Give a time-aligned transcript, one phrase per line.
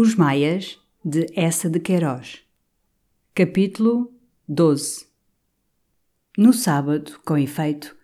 [0.00, 2.42] Os Maias, de Essa de Queiroz.
[3.34, 4.12] Capítulo
[4.48, 5.08] 12
[6.38, 7.96] No sábado, com efeito,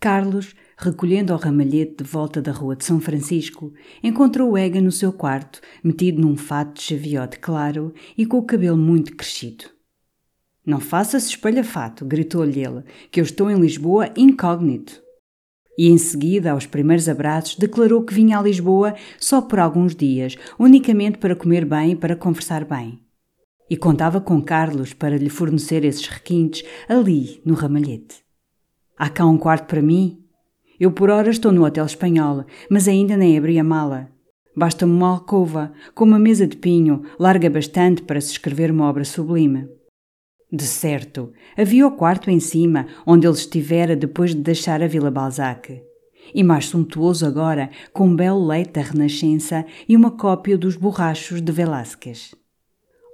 [0.00, 3.70] Carlos, recolhendo ao ramalhete de volta da rua de São Francisco,
[4.02, 8.78] encontrou Ega no seu quarto, metido num fato de chaviote claro e com o cabelo
[8.78, 9.66] muito crescido.
[10.64, 15.01] Não faça-se espalhafato, gritou-lhe ele, que eu estou em Lisboa incógnito.
[15.78, 20.36] E em seguida, aos primeiros abraços, declarou que vinha a Lisboa só por alguns dias,
[20.58, 23.00] unicamente para comer bem e para conversar bem.
[23.70, 28.16] E contava com Carlos para lhe fornecer esses requintes ali, no ramalhete.
[28.98, 30.18] Há cá um quarto para mim?
[30.78, 34.10] Eu por hora estou no Hotel Espanhol, mas ainda nem abri a mala.
[34.54, 39.04] Basta-me uma alcova, com uma mesa de pinho, larga bastante para se escrever uma obra
[39.04, 39.68] sublime.
[40.54, 45.10] De certo, havia o quarto em cima, onde ele estivera depois de deixar a Vila
[45.10, 45.82] Balzac.
[46.34, 51.40] E mais suntuoso agora, com um belo leite da Renascença e uma cópia dos borrachos
[51.40, 52.34] de Velázquez.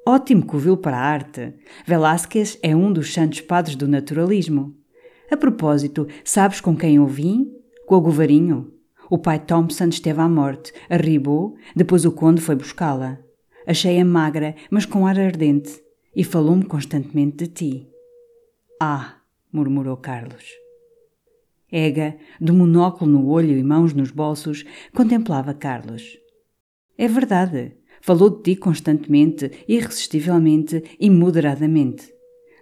[0.04, 1.54] Ótimo covil para a arte.
[1.86, 4.74] Velázquez é um dos santos padres do naturalismo.
[5.30, 7.52] A propósito, sabes com quem eu vim?
[7.86, 8.72] Com o Govarinho.
[9.08, 13.20] O pai Thompson esteve à morte, arribou, depois o conde foi buscá-la.
[13.64, 17.88] Achei-a magra, mas com ar ardente e falou-me constantemente de ti.
[18.80, 19.16] Ah,
[19.52, 20.44] murmurou Carlos.
[21.70, 24.64] Ega, de monóculo no olho e mãos nos bolsos,
[24.94, 26.18] contemplava Carlos.
[26.96, 32.12] É verdade, falou de ti constantemente, irresistivelmente, imoderadamente.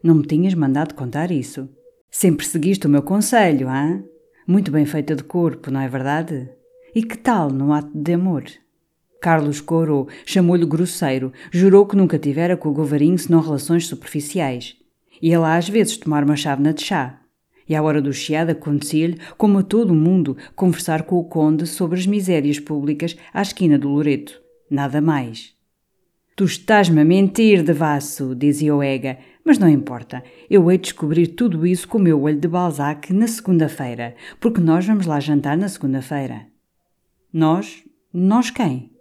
[0.03, 1.69] Não me tinhas mandado contar isso.
[2.11, 4.05] Sempre seguiste o meu conselho, hã?
[4.47, 6.49] Muito bem feita de corpo, não é verdade?
[6.95, 8.45] E que tal no ato de amor?
[9.21, 14.77] Carlos corou, chamou-lhe grosseiro, jurou que nunca tivera com o Govarinho senão relações superficiais.
[15.21, 17.21] Ia lá às vezes tomar uma chávena de chá.
[17.69, 21.67] E à hora do chiado acontecia-lhe, como a todo o mundo, conversar com o conde
[21.67, 24.41] sobre as misérias públicas à esquina do Loreto.
[24.71, 25.55] Nada mais.
[26.37, 30.23] Tu estás-me a mentir, devasso, dizia o Ega, mas não importa.
[30.51, 34.61] Eu hei de descobrir tudo isso com o meu olho de Balzac na segunda-feira, porque
[34.61, 36.47] nós vamos lá jantar na segunda-feira.
[37.33, 37.83] Nós?
[38.13, 38.96] Nós quem?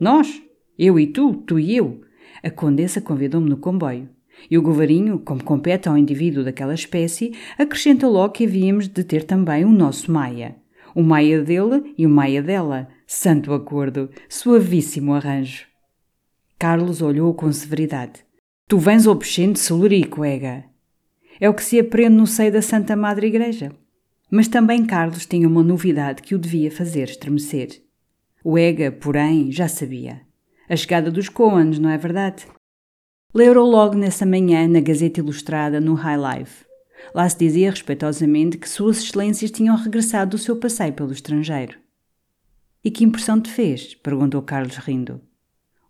[0.00, 0.42] Nós,
[0.78, 2.00] eu e tu, tu e eu.
[2.42, 4.08] A condessa convidou-me no comboio.
[4.50, 9.24] E o govarinho, como compete ao indivíduo daquela espécie, acrescenta logo que havíamos de ter
[9.24, 10.56] também o nosso Maia.
[10.94, 12.88] O Maia dele e o Maia dela.
[13.06, 15.66] Santo acordo, suavíssimo arranjo.
[16.58, 18.24] Carlos olhou com severidade.
[18.66, 20.64] Tu vens de Solurico, Ega.
[21.40, 23.72] É o que se aprende no seio da Santa Madre Igreja.
[24.30, 27.83] Mas também Carlos tinha uma novidade que o devia fazer estremecer.
[28.46, 30.20] O Ega, porém, já sabia.
[30.68, 32.46] A chegada dos Coens, não é verdade?
[33.32, 36.66] Leram logo nessa manhã na Gazeta Ilustrada no High Life.
[37.14, 41.78] Lá se dizia respeitosamente que Suas Excelências tinham regressado do seu passeio pelo estrangeiro.
[42.84, 43.94] E que impressão te fez?
[43.94, 45.22] perguntou Carlos rindo.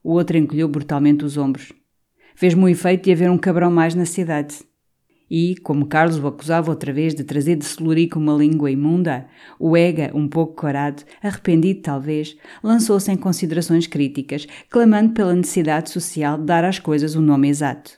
[0.00, 1.72] O outro encolheu brutalmente os ombros.
[2.36, 4.62] Fez-me o efeito de haver um cabrão mais na cidade.
[5.30, 9.26] E, como Carlos o acusava outra vez de trazer de Celurico uma língua imunda,
[9.58, 16.38] o Ega, um pouco corado, arrependido talvez, lançou-se em considerações críticas, clamando pela necessidade social
[16.38, 17.92] de dar às coisas o um nome exato.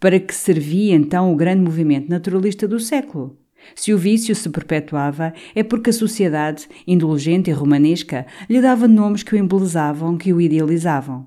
[0.00, 3.38] Para que servia então o grande movimento naturalista do século?
[3.74, 9.22] Se o vício se perpetuava, é porque a sociedade, indulgente e romanesca, lhe dava nomes
[9.22, 11.26] que o embelezavam, que o idealizavam.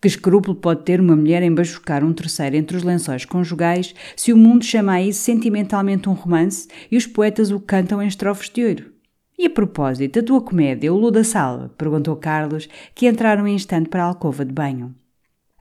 [0.00, 4.32] Que escrúpulo pode ter uma mulher em bajucar um terceiro entre os lençóis conjugais se
[4.32, 8.48] o mundo chama a isso sentimentalmente um romance e os poetas o cantam em estrofes
[8.48, 8.92] de ouro?
[9.38, 11.74] E a propósito, a tua comédia, o Luda Sala?
[11.76, 14.94] perguntou Carlos, que entraram um instante para a alcova de banho.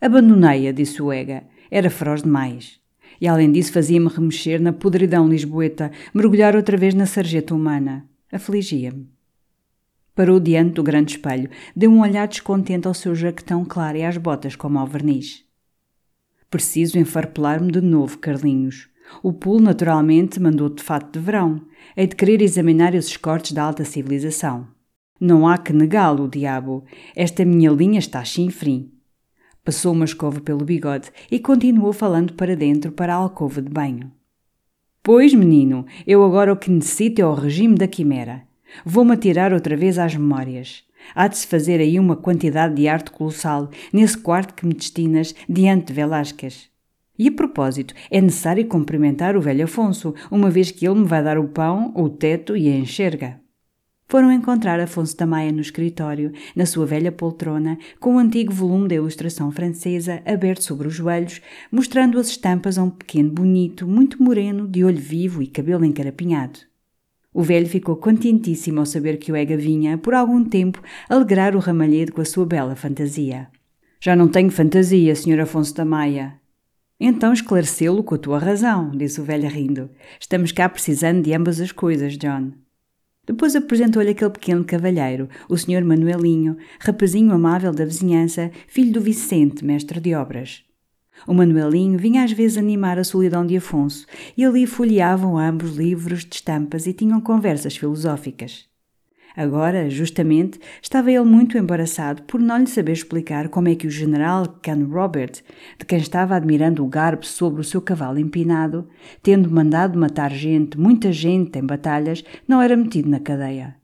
[0.01, 1.43] Abandonei-a, disse o Ega.
[1.69, 2.79] Era feroz demais.
[3.19, 8.05] E além disso fazia-me remexer na podridão lisboeta, mergulhar outra vez na sarjeta humana.
[8.31, 9.18] Afligia-me.
[10.15, 14.17] Parou diante do grande espelho, deu um olhar descontente ao seu jaquetão claro e às
[14.17, 15.45] botas como ao verniz.
[16.49, 18.89] Preciso enfarpelar-me de novo, Carlinhos.
[19.23, 21.61] O pulo naturalmente mandou de fato de verão.
[21.95, 24.67] Hei de querer examinar os escortes da alta civilização.
[25.19, 26.85] Não há que negá-lo, diabo.
[27.15, 28.91] Esta minha linha está chinfrim.
[29.63, 34.11] Passou uma escova pelo bigode e continuou falando para dentro para a alcova de banho.
[35.03, 38.48] Pois, menino, eu agora o que necessito é o regime da quimera.
[38.85, 40.83] Vou-me atirar outra vez às memórias.
[41.15, 45.33] Há de se fazer aí uma quantidade de arte colossal nesse quarto que me destinas
[45.47, 46.69] diante de Velásquez.
[47.17, 51.21] E a propósito, é necessário cumprimentar o velho Afonso, uma vez que ele me vai
[51.21, 53.41] dar o pão, o teto e a enxerga.
[54.07, 58.53] Foram encontrar Afonso da Maia no escritório, na sua velha poltrona, com o um antigo
[58.53, 63.85] volume da ilustração francesa aberto sobre os joelhos, mostrando as estampas a um pequeno bonito,
[63.85, 66.68] muito moreno, de olho vivo e cabelo encarapinhado.
[67.33, 71.59] O velho ficou contentíssimo ao saber que o Ega vinha, por algum tempo, alegrar o
[71.59, 73.47] ramalhete com a sua bela fantasia.
[74.01, 75.41] Já não tenho fantasia, Sr.
[75.41, 76.39] Afonso da Maia.
[76.99, 79.89] Então esclarecê-lo com a tua razão, disse o velho rindo.
[80.19, 82.51] Estamos cá precisando de ambas as coisas, John.
[83.25, 85.85] Depois apresentou-lhe aquele pequeno cavalheiro, o Sr.
[85.85, 90.63] Manuelinho, rapazinho amável da vizinhança, filho do Vicente, mestre de obras.
[91.27, 94.05] O Manuelinho vinha às vezes animar a solidão de Afonso,
[94.35, 98.69] e ali folheavam ambos livros de estampas e tinham conversas filosóficas.
[99.35, 103.91] Agora, justamente, estava ele muito embaraçado por não lhe saber explicar como é que o
[103.91, 105.43] general Can Robert,
[105.77, 108.89] de quem estava admirando o garbo sobre o seu cavalo empinado,
[109.21, 113.75] tendo mandado matar gente, muita gente, em batalhas, não era metido na cadeia.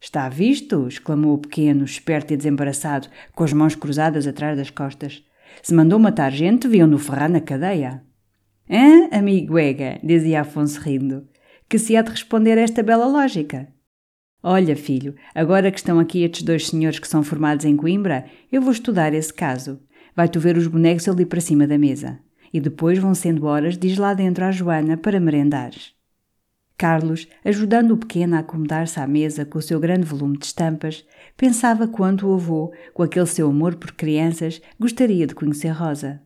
[0.00, 0.88] Está visto?
[0.88, 5.22] exclamou o pequeno, esperto e desembaraçado, com as mãos cruzadas atrás das costas.
[5.62, 8.02] Se mandou matar gente, viam-no ferrar na cadeia.
[8.68, 9.98] Hã, amigo Ega?
[10.02, 11.26] dizia Afonso rindo.
[11.68, 13.68] Que se há de responder a esta bela lógica?
[14.42, 18.62] Olha, filho, agora que estão aqui estes dois senhores que são formados em Coimbra, eu
[18.62, 19.80] vou estudar esse caso.
[20.16, 22.18] Vai-tu ver os bonecos ali para cima da mesa.
[22.52, 25.92] E depois vão sendo horas, diz lá dentro à Joana para merendares.
[26.76, 31.04] Carlos, ajudando o pequeno a acomodar-se à mesa com o seu grande volume de estampas,
[31.40, 36.20] pensava quanto o avô, com aquele seu amor por crianças, gostaria de conhecer Rosa.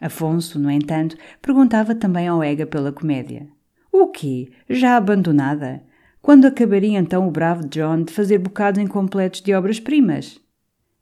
[0.00, 3.46] Afonso, no entanto, perguntava também ao Ega pela comédia.
[3.92, 4.50] O quê?
[4.68, 5.84] Já abandonada?
[6.20, 10.40] Quando acabaria então o bravo John de fazer bocados incompletos de obras-primas?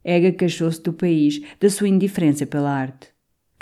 [0.04, 3.11] Ega queixou-se do país, da sua indiferença pela arte.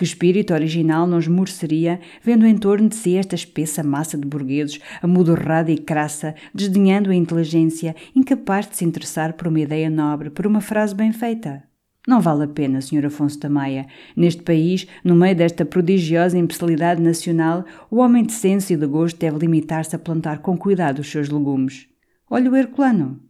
[0.00, 4.80] Que espírito original não esmoreceria vendo em torno de si esta espessa massa de burgueses,
[5.02, 10.46] amodorrada e crassa, desdenhando a inteligência, incapaz de se interessar por uma ideia nobre, por
[10.46, 11.64] uma frase bem feita?
[12.08, 13.04] Não vale a pena, Sr.
[13.04, 13.88] Afonso Tamaia.
[14.16, 19.18] Neste país, no meio desta prodigiosa imbecilidade nacional, o homem de senso e de gosto
[19.18, 21.88] deve limitar-se a plantar com cuidado os seus legumes.
[22.30, 23.20] Olha o Herculano.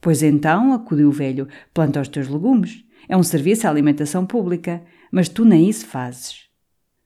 [0.00, 2.84] Pois então, acudiu o velho, planta os teus legumes.
[3.08, 4.80] É um serviço à alimentação pública,
[5.14, 6.48] mas tu nem isso fazes.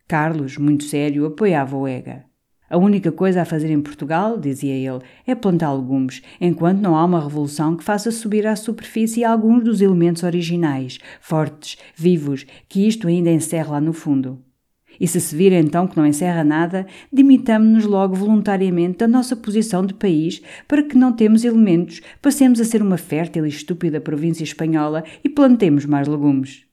[0.09, 2.25] Carlos, muito sério, apoiava o Ega.
[2.71, 7.05] A única coisa a fazer em Portugal, dizia ele, é plantar legumes, enquanto não há
[7.05, 13.09] uma revolução que faça subir à superfície alguns dos elementos originais, fortes, vivos, que isto
[13.09, 14.43] ainda encerra lá no fundo.
[14.99, 19.85] E se se vir então que não encerra nada, dimitamo-nos logo voluntariamente da nossa posição
[19.85, 24.45] de país para que não temos elementos, passemos a ser uma fértil e estúpida província
[24.45, 26.68] espanhola e plantemos mais legumes.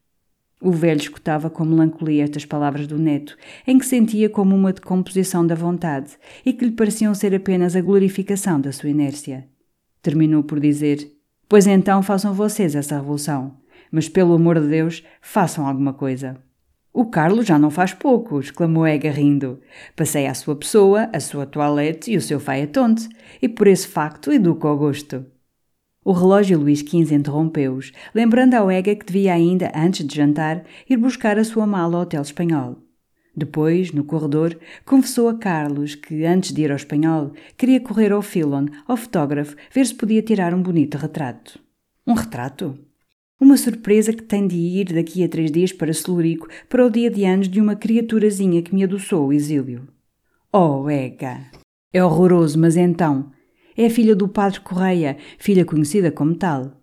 [0.65, 5.45] O velho escutava com melancolia estas palavras do neto, em que sentia como uma decomposição
[5.45, 9.47] da vontade e que lhe pareciam ser apenas a glorificação da sua inércia.
[10.01, 11.07] Terminou por dizer:
[11.47, 13.57] Pois então façam vocês essa revolução,
[13.91, 16.35] mas pelo amor de Deus, façam alguma coisa.
[16.91, 19.61] O Carlos já não faz pouco, exclamou Ega rindo.
[19.95, 23.07] Passei à sua pessoa, a sua toilette e o seu faetonte,
[23.39, 25.27] e por esse facto educo ao gosto.
[26.05, 30.97] O relógio Luís XV interrompeu-os, lembrando ao Ega que devia ainda, antes de jantar, ir
[30.97, 32.77] buscar a sua mala ao Hotel Espanhol.
[33.35, 34.55] Depois, no corredor,
[34.85, 39.55] confessou a Carlos que, antes de ir ao espanhol, queria correr ao Filon, ao fotógrafo,
[39.73, 41.59] ver se podia tirar um bonito retrato.
[42.05, 42.77] Um retrato?
[43.41, 47.09] Uma surpresa que tem de ir daqui a três dias para Celurico para o dia
[47.09, 49.87] de anos de uma criaturazinha que me adoçou o exílio.
[50.53, 51.47] Oh, Ega!
[51.91, 53.31] É horroroso, mas então,
[53.77, 56.81] é filha do padre Correia, filha conhecida como tal.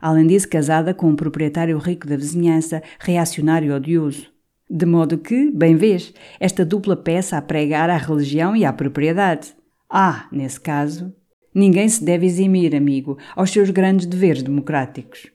[0.00, 4.30] Além disso, casada com um proprietário rico da vizinhança, reacionário odioso.
[4.70, 9.54] De modo que, bem vês, esta dupla peça a pregar à religião e à propriedade.
[9.88, 11.12] Ah, nesse caso,
[11.54, 15.30] ninguém se deve eximir, amigo, aos seus grandes deveres democráticos.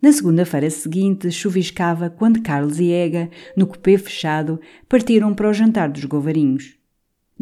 [0.00, 5.88] Na segunda-feira seguinte, chuviscava quando Carlos e Ega, no cupê fechado, partiram para o jantar
[5.88, 6.76] dos Govarinhos.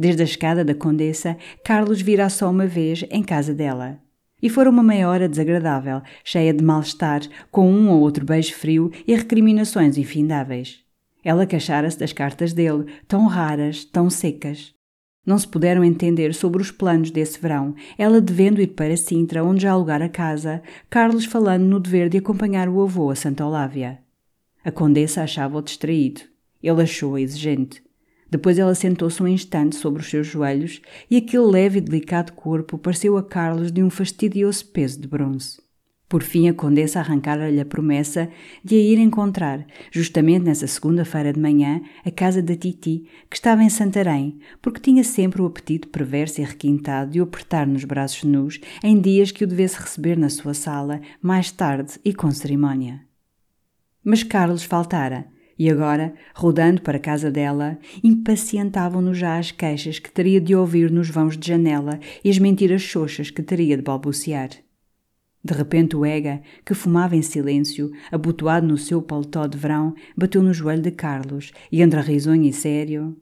[0.00, 3.99] Desde a escada da Condessa, Carlos vira só uma vez em casa dela.
[4.40, 8.90] E fora uma meia hora desagradável, cheia de mal-estar, com um ou outro beijo frio
[9.07, 10.80] e recriminações infindáveis.
[11.23, 14.73] Ela queixara-se das cartas dele, tão raras, tão secas.
[15.26, 19.64] Não se puderam entender sobre os planos desse verão, ela devendo ir para Sintra, onde
[19.64, 23.99] já alugara casa, Carlos falando no dever de acompanhar o avô a Santa Olávia.
[24.64, 26.23] A condessa achava-o distraído.
[26.62, 27.83] Ele achou-a exigente.
[28.30, 32.78] Depois ela sentou-se um instante sobre os seus joelhos e aquele leve e delicado corpo
[32.78, 35.58] pareceu a Carlos de um fastidioso peso de bronze.
[36.08, 38.28] Por fim, a condessa arrancara-lhe a promessa
[38.64, 43.62] de a ir encontrar, justamente nessa segunda-feira de manhã, a casa da Titi, que estava
[43.62, 48.25] em Santarém, porque tinha sempre o apetite perverso e requintado de o apertar nos braços
[48.25, 53.02] nus em dias que o devesse receber na sua sala, mais tarde e com cerimónia.
[54.02, 55.28] Mas Carlos faltara
[55.61, 60.90] e agora, rodando para a casa dela, impacientavam-no já as queixas que teria de ouvir
[60.90, 64.49] nos vãos de janela e as mentiras xoxas que teria de balbuciar.
[65.45, 70.43] De repente o Ega, que fumava em silêncio, abotoado no seu paletó de verão, bateu
[70.43, 73.14] no joelho de Carlos e, entre risonho e sério,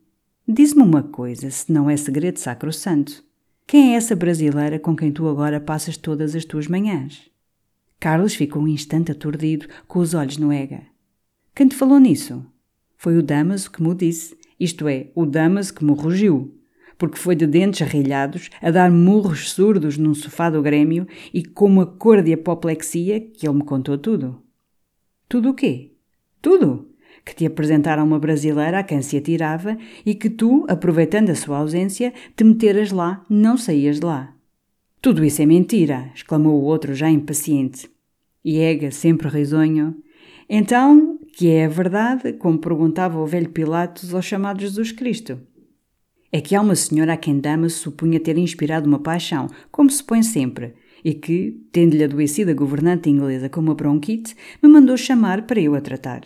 [0.47, 3.25] Diz-me uma coisa, se não é segredo sacro-santo.
[3.67, 7.29] Quem é essa brasileira com quem tu agora passas todas as tuas manhãs?
[7.99, 10.83] Carlos ficou um instante aturdido, com os olhos no Ega.
[11.59, 12.47] Quem te falou nisso?
[12.97, 16.55] Foi o Damaso que me disse, isto é, o Damaso que me rugiu
[16.97, 21.67] porque foi de dentes arrilhados a dar murros surdos num sofá do Grêmio e com
[21.67, 24.41] uma cor de apoplexia que ele me contou tudo.
[25.29, 25.91] Tudo o quê?
[26.41, 26.93] Tudo!
[27.25, 31.59] Que te apresentaram uma brasileira a quem se atirava e que tu, aproveitando a sua
[31.59, 34.33] ausência, te meteras lá, não saías de lá.
[35.03, 36.13] Tudo isso é mentira!
[36.15, 37.91] exclamou o outro, já impaciente.
[38.45, 39.97] E Ega, sempre risonho.
[40.49, 45.41] Então, que é a verdade, como perguntava o velho Pilatos ao chamado Jesus Cristo?
[46.31, 50.03] É que há uma senhora a quem Dama supunha ter inspirado uma paixão, como se
[50.03, 55.47] põe sempre, e que, tendo-lhe adoecido a governante inglesa com uma bronquite, me mandou chamar
[55.47, 56.23] para eu a tratar.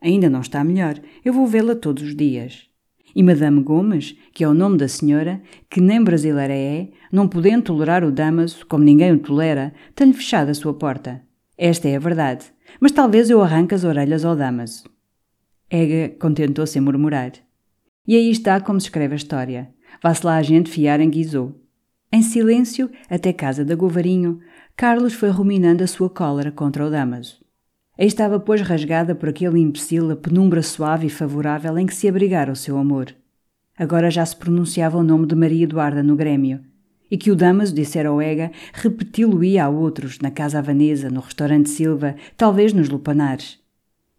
[0.00, 2.68] Ainda não está melhor, eu vou vê-la todos os dias.
[3.14, 7.64] E Madame Gomes, que é o nome da senhora, que nem brasileira é, não podendo
[7.64, 11.22] tolerar o Damaso, como ninguém o tolera, tem-lhe fechado a sua porta.
[11.56, 12.44] Esta é a verdade,
[12.80, 14.84] mas talvez eu arranque as orelhas ao Damaso.
[15.70, 17.32] Ega contentou-se em murmurar.
[18.06, 19.68] E aí está como se escreve a história.
[20.02, 21.54] Vá-se lá a gente fiar em Guizot.
[22.10, 24.40] Em silêncio, até casa da Govarinho,
[24.74, 27.44] Carlos foi ruminando a sua cólera contra o Damaso.
[27.98, 32.08] Aí estava, pois, rasgada por aquele imbecil a penumbra suave e favorável em que se
[32.08, 33.14] abrigara o seu amor.
[33.76, 36.64] Agora já se pronunciava o nome de Maria Eduarda no Grêmio,
[37.10, 41.70] e que o Damaso dissera ao Ega repeti-lo-ia a outros, na Casa Havanesa, no restaurante
[41.70, 43.58] Silva, talvez nos Lupanares.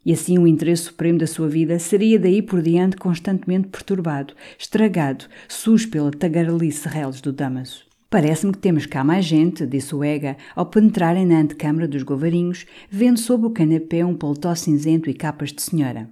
[0.06, 5.26] E assim o interesse supremo da sua vida seria daí por diante constantemente perturbado, estragado,
[5.48, 7.90] sus pela tagarelice reles do Damaso.
[8.10, 12.66] Parece-me que temos cá mais gente, disse o Ega, ao penetrarem na antecâmara dos Govarinhos,
[12.90, 16.10] vendo sob o canapé um paletó cinzento e capas de senhora.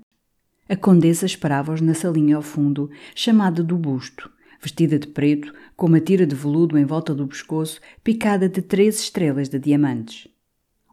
[0.70, 4.30] A condessa esperava-os na salinha ao fundo, chamada do busto,
[4.62, 9.00] vestida de preto, com uma tira de veludo em volta do pescoço, picada de três
[9.00, 10.28] estrelas de diamantes.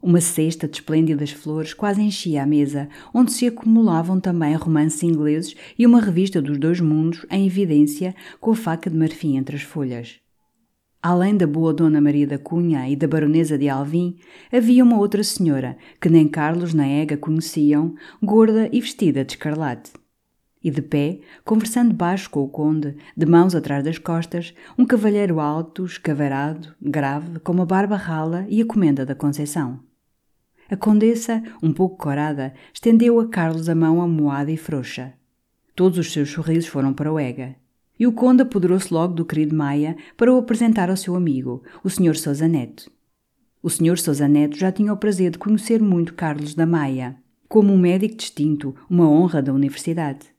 [0.01, 5.55] Uma cesta de esplêndidas flores quase enchia a mesa, onde se acumulavam também romances ingleses
[5.79, 9.63] e uma revista dos dois mundos em evidência com a faca de marfim entre as
[9.63, 10.19] folhas.
[11.01, 14.17] Além da boa Dona Maria da Cunha e da Baronesa de Alvim,
[14.51, 20.04] havia uma outra senhora, que nem Carlos nem Ega conheciam, gorda e vestida de escarlate.
[20.65, 25.39] E de pé, conversando baixo com o conde, de mãos atrás das costas, um cavalheiro
[25.39, 29.79] alto, escavarado, grave, com uma barba rala e a comenda da Conceição.
[30.67, 35.13] A condessa, um pouco corada, estendeu a Carlos a mão amoada e frouxa.
[35.75, 37.55] Todos os seus sorrisos foram para o Ega.
[37.99, 41.91] E o conde apoderou-se logo do querido Maia para o apresentar ao seu amigo, o
[41.91, 42.15] Sr.
[42.15, 42.89] Sousa Neto.
[43.61, 43.99] O Sr.
[43.99, 47.17] Sousa Neto já tinha o prazer de conhecer muito Carlos da Maia,
[47.47, 50.33] como um médico distinto, uma honra da universidade.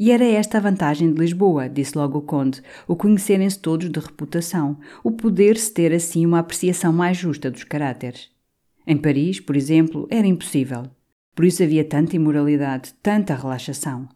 [0.00, 4.00] E era esta a vantagem de Lisboa, disse logo o conde, o conhecerem-se todos de
[4.00, 8.30] reputação, o poder-se ter assim uma apreciação mais justa dos caráteres.
[8.86, 10.84] Em Paris, por exemplo, era impossível.
[11.34, 14.08] Por isso havia tanta imoralidade, tanta relaxação.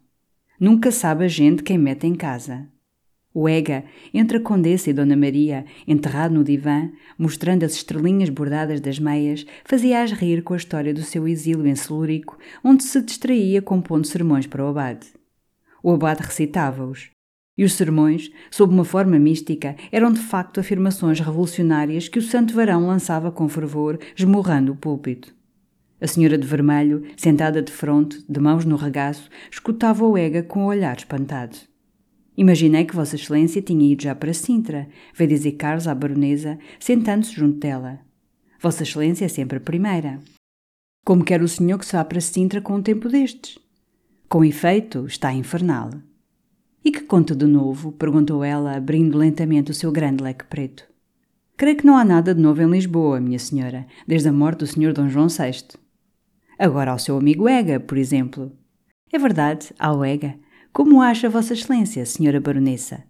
[0.59, 2.67] Nunca sabe a gente quem mete em casa.
[3.31, 8.81] O Ega, entre a Condessa e Dona Maria, enterrado no divã, mostrando as estrelinhas bordadas
[8.81, 13.61] das meias, fazia-as rir com a história do seu exílio em Celurico, onde se distraía
[13.61, 15.13] compondo sermões para o abade.
[15.85, 17.11] O abade recitava-os.
[17.55, 22.55] E os sermões, sob uma forma mística, eram de facto afirmações revolucionárias que o santo
[22.55, 25.35] varão lançava com fervor, esmurrando o púlpito.
[26.01, 30.63] A senhora de vermelho, sentada de fronte, de mãos no regaço, escutava o Ega com
[30.63, 31.55] o olhar espantado.
[32.35, 37.35] Imaginei que Vossa Excelência tinha ido já para Sintra, veio dizer Carlos à baronesa, sentando-se
[37.35, 37.99] junto dela.
[38.59, 40.19] Vossa Excelência é sempre a primeira.
[41.05, 43.63] Como quer o senhor que se vá para Sintra com um tempo destes?
[44.27, 45.91] Com efeito, está infernal.
[46.83, 47.91] E que conta de novo?
[47.91, 50.83] perguntou ela, abrindo lentamente o seu grande leque preto.
[51.55, 54.67] Creio que não há nada de novo em Lisboa, minha senhora, desde a morte do
[54.67, 55.77] senhor Dom João VI.
[56.57, 58.51] Agora ao seu amigo Ega, por exemplo.
[59.13, 60.35] É verdade, ao Ega.
[60.73, 63.03] Como acha Vossa Excelência, senhora baronessa?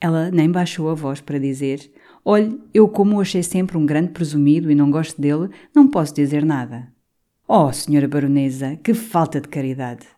[0.00, 1.92] Ela nem baixou a voz para dizer:
[2.24, 6.14] Olhe, eu, como o achei sempre um grande presumido e não gosto dele, não posso
[6.14, 6.92] dizer nada.
[7.46, 10.13] Oh, senhora baronesa, que falta de caridade!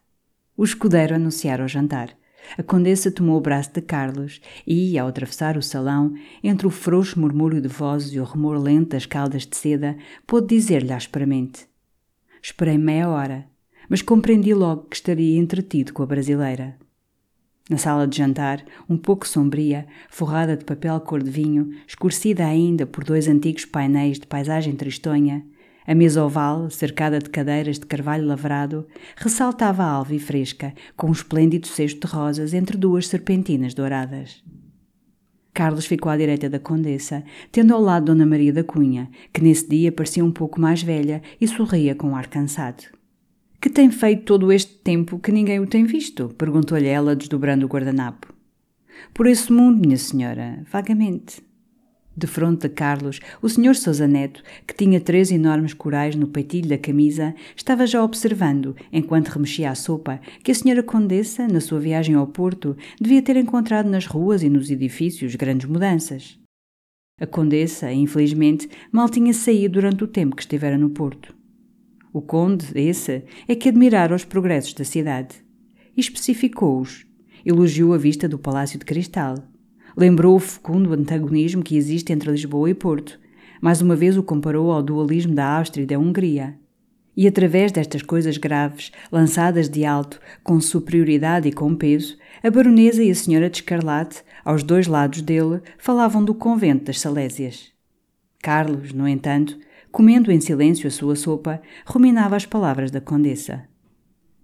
[0.57, 2.17] O escudeiro anunciara o jantar.
[2.57, 7.21] A condessa tomou o braço de Carlos e, ao atravessar o salão, entre o frouxo
[7.21, 9.97] murmúrio de vozes e o rumor lento das caldas de seda,
[10.27, 11.67] pôde dizer-lhe asperamente:
[12.41, 13.47] Esperei meia hora,
[13.89, 16.79] mas compreendi logo que estaria entretido com a brasileira.
[17.69, 22.87] Na sala de jantar, um pouco sombria, forrada de papel cor de vinho, escurecida ainda
[22.87, 25.45] por dois antigos painéis de paisagem tristonha,
[25.87, 31.12] a mesa oval, cercada de cadeiras de carvalho lavrado, ressaltava alva e fresca, com um
[31.12, 34.43] esplêndido cesto de rosas entre duas serpentinas douradas.
[35.55, 39.66] Carlos ficou à direita da condessa, tendo ao lado Dona Maria da Cunha, que nesse
[39.69, 42.85] dia parecia um pouco mais velha e sorria com um ar cansado.
[43.61, 46.28] Que tem feito todo este tempo que ninguém o tem visto?
[46.37, 48.35] perguntou-lhe ela, desdobrando o guardanapo.
[49.14, 51.46] Por esse mundo, minha senhora, vagamente.
[52.18, 56.66] De fronte de Carlos, o senhor Sousa Neto, que tinha três enormes corais no peitilho
[56.66, 61.78] da camisa, estava já observando, enquanto remexia a sopa, que a senhora Condessa, na sua
[61.78, 66.38] viagem ao Porto, devia ter encontrado nas ruas e nos edifícios grandes mudanças.
[67.20, 71.35] A Condessa, infelizmente, mal tinha saído durante o tempo que estivera no Porto.
[72.14, 75.37] O conde, esse, é que admirara os progressos da cidade.
[75.94, 77.06] E especificou-os.
[77.44, 79.37] Elogiou a vista do Palácio de Cristal.
[79.97, 83.19] Lembrou o fecundo antagonismo que existe entre Lisboa e Porto.
[83.62, 86.55] Mais uma vez o comparou ao dualismo da Áustria e da Hungria.
[87.17, 93.03] E através destas coisas graves, lançadas de alto, com superioridade e com peso, a baronesa
[93.03, 97.73] e a senhora de Escarlate, aos dois lados dele, falavam do convento das Salésias.
[98.43, 99.59] Carlos, no entanto,
[99.91, 103.65] comendo em silêncio a sua sopa, ruminava as palavras da condessa.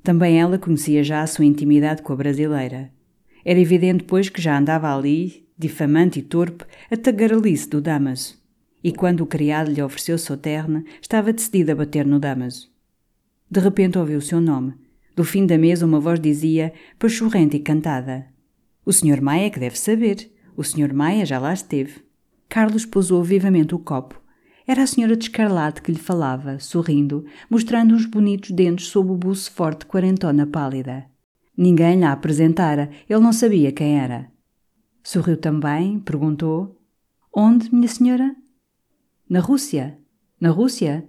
[0.02, 2.90] Também ela conhecia já a sua intimidade com a brasileira.
[3.44, 8.40] Era evidente, pois, que já andava ali, difamante e torpe, a tagarelice do Damaso.
[8.82, 12.70] E quando o criado lhe ofereceu Sauternes, estava decidida a bater no Damaso.
[13.50, 14.74] De repente ouviu o seu nome.
[15.14, 18.26] Do fim da mesa uma voz dizia, pachorrenta e cantada.
[18.84, 19.20] O Sr.
[19.20, 20.32] Maia que deve saber.
[20.56, 20.92] O Sr.
[20.92, 22.02] Maia já lá esteve.
[22.48, 24.20] Carlos pousou vivamente o copo.
[24.66, 29.16] Era a senhora de escarlate que lhe falava, sorrindo, mostrando uns bonitos dentes sob o
[29.16, 31.11] buço forte quarentona pálida.
[31.56, 34.30] Ninguém lhe a apresentara, ele não sabia quem era.
[35.02, 36.80] Sorriu também, perguntou:
[37.34, 38.34] Onde, minha senhora?
[39.28, 39.98] Na Rússia.
[40.40, 41.06] Na Rússia?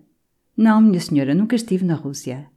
[0.56, 2.48] Não, minha senhora, nunca estive na Rússia.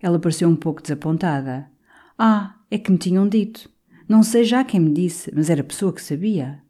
[0.00, 1.70] Ela pareceu um pouco desapontada.
[2.16, 3.70] Ah, é que me tinham dito.
[4.08, 6.62] Não sei já quem me disse, mas era pessoa que sabia.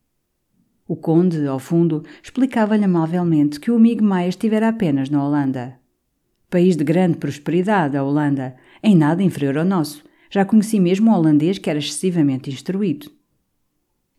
[0.86, 5.78] O conde, ao fundo, explicava-lhe amavelmente que o amigo Maia estivera apenas na Holanda.
[6.48, 10.02] País de grande prosperidade, a Holanda, em nada inferior ao nosso.
[10.30, 13.10] Já conheci mesmo um holandês que era excessivamente instruído.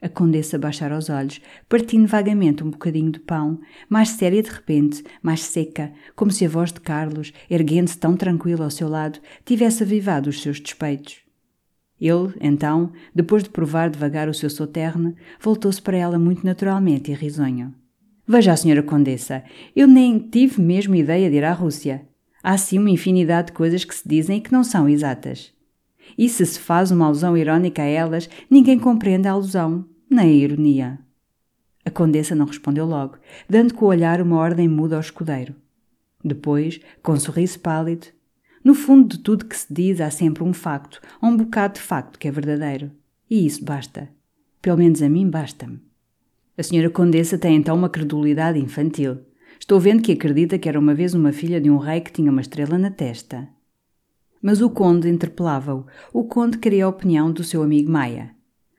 [0.01, 5.03] A condessa baixara os olhos, partindo vagamente um bocadinho de pão, mais séria de repente,
[5.21, 9.83] mais seca, como se a voz de Carlos, erguendo-se tão tranquila ao seu lado, tivesse
[9.83, 11.17] avivado os seus despeitos.
[11.99, 17.13] Ele, então, depois de provar devagar o seu sauterne, voltou-se para ela muito naturalmente e
[17.13, 17.75] risonho.
[18.25, 19.43] Veja, senhora Condessa,
[19.75, 22.07] eu nem tive mesmo ideia de ir à Rússia.
[22.41, 25.51] Há sim uma infinidade de coisas que se dizem e que não são exatas.
[26.17, 30.33] E se se faz uma alusão irónica a elas, ninguém compreende a alusão, nem a
[30.33, 30.99] ironia.
[31.85, 33.17] A Condessa não respondeu logo,
[33.49, 35.55] dando com o olhar uma ordem muda ao escudeiro.
[36.23, 38.07] Depois, com um sorriso pálido,
[38.63, 42.19] no fundo de tudo que se diz há sempre um facto, um bocado de facto
[42.19, 42.91] que é verdadeiro.
[43.29, 44.09] E isso basta.
[44.61, 45.79] Pelo menos a mim basta-me.
[46.57, 49.19] A senhora Condessa tem então uma credulidade infantil.
[49.57, 52.29] Estou vendo que acredita que era uma vez uma filha de um rei que tinha
[52.29, 53.47] uma estrela na testa.
[54.41, 55.85] Mas o conde interpelava-o.
[56.13, 58.31] O conde queria a opinião do seu amigo Maia.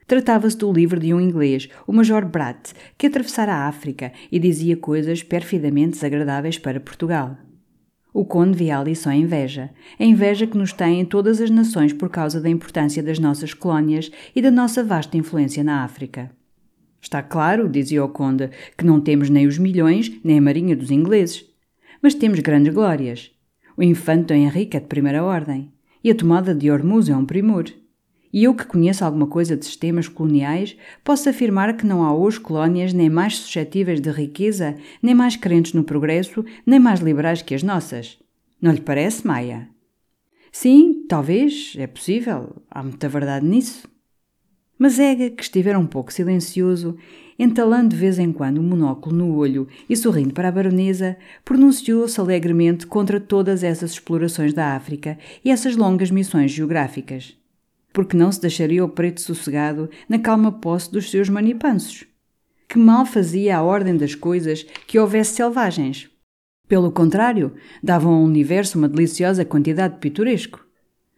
[0.06, 4.76] Tratava-se do livro de um inglês, o Major Bratt, que atravessara a África e dizia
[4.76, 7.36] coisas perfidamente desagradáveis para Portugal.
[8.12, 12.08] O conde via ali só inveja, a inveja que nos têm todas as nações por
[12.08, 16.30] causa da importância das nossas colónias e da nossa vasta influência na África.
[17.00, 20.90] Está claro, dizia o conde, que não temos nem os milhões nem a marinha dos
[20.90, 21.44] ingleses.
[22.02, 23.30] Mas temos grandes glórias.
[23.80, 25.72] O infante Dom Henrique é de primeira ordem,
[26.04, 27.64] e a tomada de Hormuz é um primor.
[28.30, 32.38] E eu que conheço alguma coisa de sistemas coloniais, posso afirmar que não há hoje
[32.38, 37.54] colónias nem mais suscetíveis de riqueza, nem mais crentes no progresso, nem mais liberais que
[37.54, 38.18] as nossas.
[38.60, 39.70] Não lhe parece, Maia?
[40.52, 43.88] Sim, talvez, é possível, há muita verdade nisso.
[44.78, 46.98] Mas Ega, que estivera um pouco silencioso,
[47.42, 52.20] entalando de vez em quando um monóculo no olho e sorrindo para a baronesa, pronunciou-se
[52.20, 57.40] alegremente contra todas essas explorações da África e essas longas missões geográficas
[57.92, 62.04] porque não se deixaria o preto sossegado na calma posse dos seus manipansos.
[62.68, 66.08] Que mal fazia a ordem das coisas que houvesse selvagens.
[66.68, 70.64] Pelo contrário, davam ao universo uma deliciosa quantidade de pitoresco.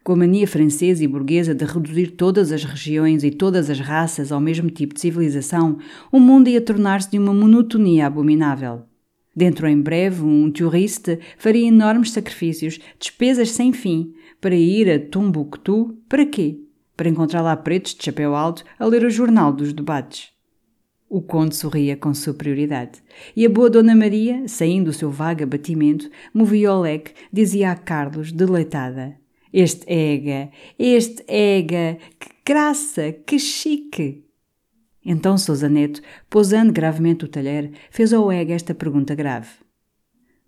[0.02, 4.32] Com a mania francesa e burguesa de reduzir todas as regiões e todas as raças
[4.32, 5.78] ao mesmo tipo de civilização,
[6.10, 8.82] o mundo ia tornar-se de uma monotonia abominável.
[9.34, 15.96] Dentro em breve, um turista faria enormes sacrifícios, despesas sem fim, para ir a Tumbuktu,
[16.08, 16.58] para quê?
[16.96, 20.30] para encontrar lá pretos de chapéu alto a ler o jornal dos debates.
[21.08, 23.02] O conde sorria com superioridade.
[23.36, 27.76] E a boa Dona Maria, saindo do seu vago abatimento, movia o leque, dizia a
[27.76, 29.16] Carlos, deleitada:
[29.52, 34.24] Este ega, este ega, que graça, que chique!
[35.04, 39.50] Então Sousa Neto, pousando gravemente o talher, fez ao ega esta pergunta grave: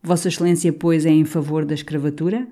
[0.03, 2.49] Vossa Excelência, pois, é em favor da escravatura?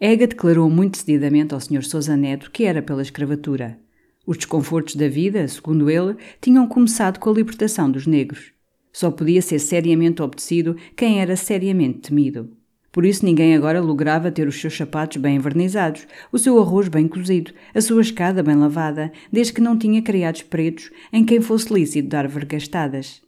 [0.00, 1.84] Ega declarou muito decididamente ao Sr.
[1.84, 3.78] Sousa Neto que era pela escravatura.
[4.26, 8.52] Os desconfortos da vida, segundo ele, tinham começado com a libertação dos negros.
[8.92, 12.56] Só podia ser seriamente obedecido quem era seriamente temido.
[12.96, 17.06] Por isso ninguém agora lograva ter os seus sapatos bem envernizados, o seu arroz bem
[17.06, 21.70] cozido, a sua escada bem lavada, desde que não tinha criados pretos em quem fosse
[21.74, 23.20] lícito dar vergastadas.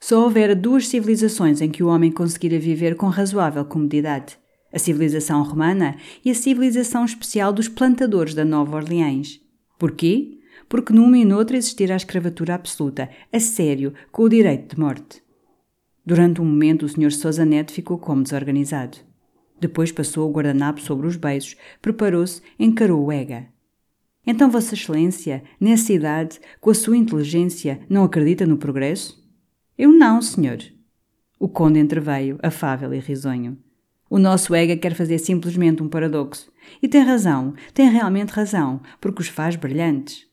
[0.00, 4.38] Só houvera duas civilizações em que o homem conseguira viver com razoável comodidade:
[4.72, 9.40] a civilização romana e a civilização especial dos plantadores da Nova Orleans.
[9.80, 10.38] Porquê?
[10.68, 15.22] porque numa e noutra existira a escravatura absoluta, a sério, com o direito de morte.
[16.06, 17.10] Durante um momento o Sr.
[17.10, 19.07] Sousa Neto ficou como desorganizado.
[19.60, 23.46] Depois passou o guardanapo sobre os beijos, preparou-se, encarou o Ega.
[24.26, 29.18] Então Vossa Excelência, nessa idade, com a sua inteligência, não acredita no progresso?
[29.76, 30.58] Eu não, senhor.
[31.38, 33.58] O conde entreveio, afável e risonho.
[34.10, 36.50] O nosso Ega quer fazer simplesmente um paradoxo.
[36.82, 40.28] E tem razão, tem realmente razão, porque os faz brilhantes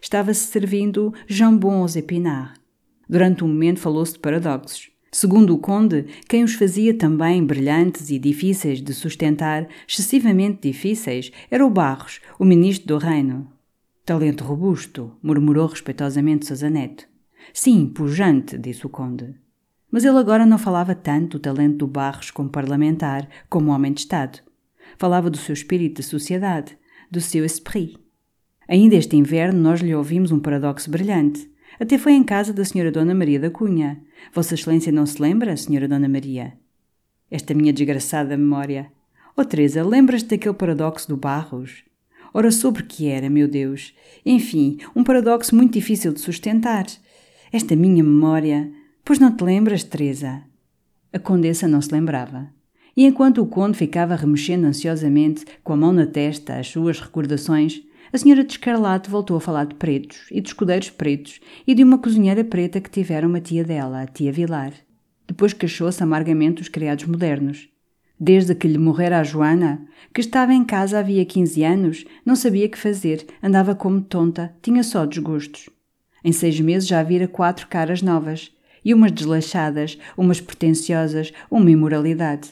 [0.00, 2.60] estava-se servindo jambons épinards.
[3.08, 4.91] Durante um momento falou-se de paradoxos.
[5.14, 11.66] Segundo o conde, quem os fazia também brilhantes e difíceis de sustentar, excessivamente difíceis, era
[11.66, 13.46] o Barros, o ministro do reino.
[14.06, 17.06] Talento robusto, murmurou respeitosamente Sosaneto.
[17.52, 19.34] Sim, pujante, disse o conde.
[19.90, 24.00] Mas ele agora não falava tanto do talento do Barros como parlamentar, como homem de
[24.00, 24.38] Estado.
[24.96, 26.74] Falava do seu espírito de sociedade,
[27.10, 27.98] do seu esprit.
[28.66, 31.51] Ainda este inverno nós lhe ouvimos um paradoxo brilhante.
[31.80, 34.00] Até foi em casa da Senhora Dona Maria da Cunha.
[34.32, 36.52] Vossa Excelência não se lembra, Senhora Dona Maria?
[37.30, 38.92] Esta minha desgraçada memória.
[39.36, 41.82] Oh, Teresa, lembras-te daquele paradoxo do Barros?
[42.34, 43.94] Ora, sobre que era, meu Deus?
[44.24, 46.86] Enfim, um paradoxo muito difícil de sustentar.
[47.52, 48.70] Esta minha memória.
[49.04, 50.42] Pois não te lembras, Teresa?
[51.12, 52.50] A condessa não se lembrava.
[52.96, 57.82] E enquanto o conde ficava remexendo ansiosamente, com a mão na testa, as suas recordações,
[58.12, 61.82] a senhora de Escarlate voltou a falar de pretos e de escudeiros pretos e de
[61.82, 64.74] uma cozinheira preta que tivera uma tia dela, a tia Vilar.
[65.26, 67.70] Depois queixou-se amargamente dos criados modernos.
[68.20, 72.68] Desde que lhe morrera a Joana, que estava em casa havia 15 anos, não sabia
[72.68, 75.70] que fazer, andava como tonta, tinha só desgostos.
[76.22, 78.52] Em seis meses já vira quatro caras novas,
[78.84, 82.50] e umas desleixadas, umas pretenciosas, uma imoralidade.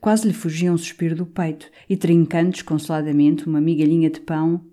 [0.00, 4.69] Quase lhe fugia um suspiro do peito, e trincando desconsoladamente uma migalhinha de pão,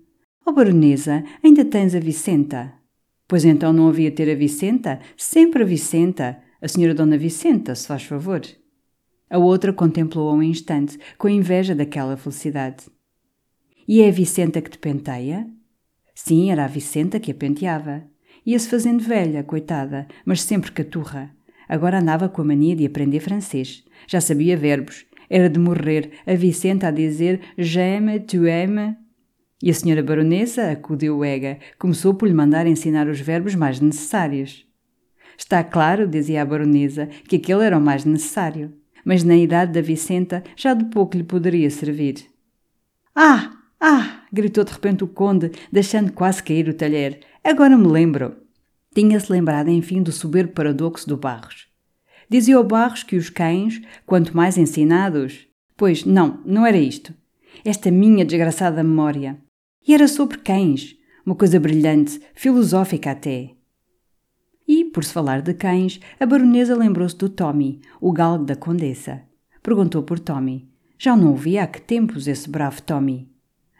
[0.48, 2.72] Oh, baronesa, ainda tens a Vicenta?
[3.28, 4.98] Pois então não havia ter a Vicenta?
[5.14, 6.38] Sempre a Vicenta.
[6.62, 8.40] A senhora Dona Vicenta, se faz favor.
[9.28, 12.86] A outra contemplou-a um instante, com inveja daquela felicidade.
[13.86, 15.46] E é a Vicenta que te penteia?
[16.14, 18.04] Sim, era a Vicenta que a penteava.
[18.46, 21.30] Ia-se fazendo velha, coitada, mas sempre caturra.
[21.68, 23.84] Agora andava com a mania de aprender francês.
[24.06, 25.04] Já sabia verbos.
[25.28, 28.96] Era de morrer a Vicenta a dizer j'aime, tu aimes.
[29.62, 34.66] E a senhora baronesa, acudiu Ega, começou por lhe mandar ensinar os verbos mais necessários.
[35.36, 38.72] Está claro, dizia a baronesa, que aquele era o mais necessário,
[39.04, 42.26] mas na idade da Vicenta já de pouco lhe poderia servir.
[43.14, 43.52] Ah!
[43.80, 44.22] Ah!
[44.32, 47.20] gritou de repente o conde, deixando quase cair o talher.
[47.42, 48.36] Agora me lembro.
[48.94, 51.68] Tinha-se lembrado, enfim, do soberbo paradoxo do Barros.
[52.28, 55.46] Dizia o Barros que os cães, quanto mais ensinados.
[55.76, 57.14] Pois, não, não era isto.
[57.64, 59.38] Esta minha desgraçada memória.
[59.88, 63.52] E era sobre cães, uma coisa brilhante, filosófica até.
[64.68, 69.22] E, por se falar de cães, a baronesa lembrou-se do Tommy, o galgo da condessa.
[69.62, 70.68] Perguntou por Tommy.
[70.98, 73.32] Já não ouvia há que tempos esse bravo Tommy.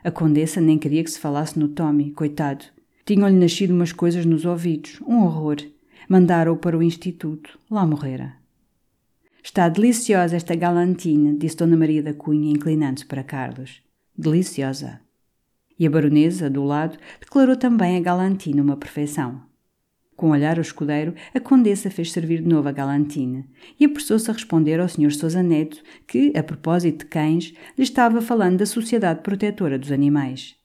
[0.02, 2.64] A condessa nem queria que se falasse no Tommy, coitado.
[3.04, 5.56] Tinham-lhe nascido umas coisas nos ouvidos, um horror.
[6.08, 7.58] Mandaram-o para o instituto.
[7.70, 8.34] Lá morrera.
[9.42, 13.82] Está deliciosa esta galantina, disse Dona Maria da Cunha, inclinando-se para Carlos.
[14.16, 15.06] Deliciosa.
[15.78, 19.48] E a baronesa, do lado, declarou também a galantina uma perfeição.
[20.18, 23.46] Com um olhar ao escudeiro, a condessa fez servir de novo a galantina
[23.78, 25.12] e apressou-se a responder ao Sr.
[25.12, 30.56] Sousa Neto que, a propósito de cães, lhe estava falando da Sociedade Protetora dos Animais.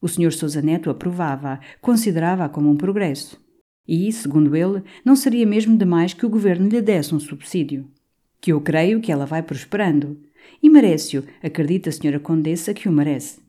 [0.00, 0.32] O Sr.
[0.32, 3.40] Sousa Neto aprovava-a, considerava-a como um progresso.
[3.86, 7.88] E, segundo ele, não seria mesmo demais que o governo lhe desse um subsídio.
[8.40, 10.20] Que eu creio que ela vai prosperando.
[10.60, 12.18] E merece-o, acredita a Sra.
[12.18, 13.47] Condessa que o merece.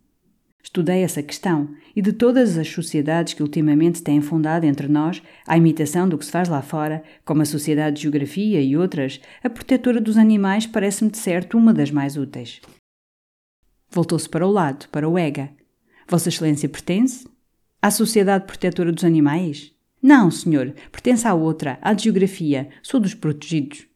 [0.69, 5.57] Estudei essa questão e de todas as sociedades que ultimamente têm fundado entre nós, à
[5.57, 9.49] imitação do que se faz lá fora, como a Sociedade de Geografia e outras, a
[9.49, 12.61] protetora dos animais parece-me de certo uma das mais úteis.
[13.89, 15.49] Voltou-se para o lado, para o EGA.
[16.07, 17.27] Vossa Excelência pertence?
[17.81, 19.73] À Sociedade Protetora dos Animais?
[19.99, 23.87] Não, senhor, pertence à outra, à de Geografia, sou dos protegidos.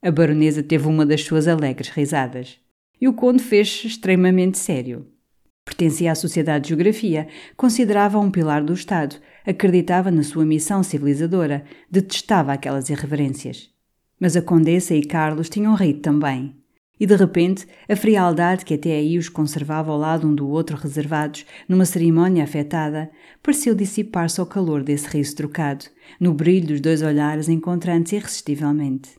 [0.00, 2.58] A baronesa teve uma das suas alegres risadas.
[2.98, 5.11] E o conde fez-se extremamente sério.
[5.64, 11.64] Pertencia à Sociedade de Geografia, considerava um pilar do Estado, acreditava na sua missão civilizadora,
[11.90, 13.70] detestava aquelas irreverências.
[14.18, 16.56] Mas a Condessa e Carlos tinham rido também.
[16.98, 20.76] E de repente, a frialdade que até aí os conservava ao lado um do outro
[20.76, 23.10] reservados, numa cerimónia afetada,
[23.42, 25.86] pareceu dissipar-se ao calor desse riso trocado,
[26.20, 29.10] no brilho dos dois olhares encontrando-se irresistivelmente.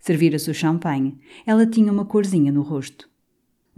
[0.00, 1.18] Servira-se o champanhe.
[1.46, 3.07] Ela tinha uma corzinha no rosto.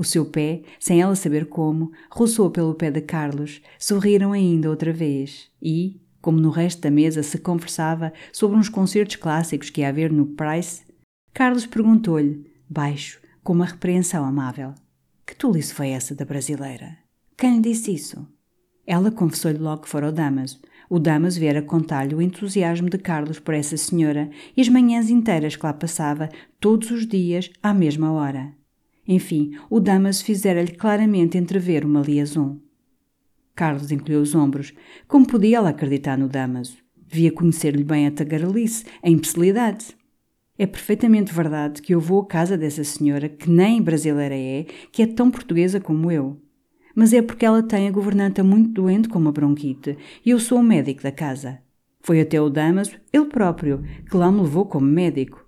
[0.00, 3.60] O seu pé, sem ela saber como, roçou pelo pé de Carlos.
[3.78, 9.16] Sorriram ainda outra vez e, como no resto da mesa se conversava sobre uns concertos
[9.16, 10.80] clássicos que ia haver no Price,
[11.34, 14.72] Carlos perguntou-lhe, baixo, com uma repreensão amável:
[15.26, 16.96] Que tolice foi essa da brasileira?
[17.36, 18.26] Quem lhe disse isso?
[18.86, 20.62] Ela confessou-lhe logo que fora o Damaso.
[20.88, 25.56] O Damaso viera contar-lhe o entusiasmo de Carlos por essa senhora e as manhãs inteiras
[25.56, 28.58] que lá passava, todos os dias, à mesma hora.
[29.06, 32.58] Enfim, o Damas fizera-lhe claramente entrever uma liaison.
[33.54, 34.72] Carlos encolheu os ombros.
[35.06, 36.78] Como podia ela acreditar no Damaso?
[37.06, 39.88] Via conhecer-lhe bem a tagarelice, a imbecilidade.
[40.56, 45.02] É perfeitamente verdade que eu vou à casa dessa senhora, que nem brasileira é, que
[45.02, 46.40] é tão portuguesa como eu.
[46.94, 50.58] Mas é porque ela tem a governanta muito doente com uma bronquite e eu sou
[50.58, 51.60] o médico da casa.
[52.00, 55.39] Foi até o Damaso, ele próprio, que lá me levou como médico.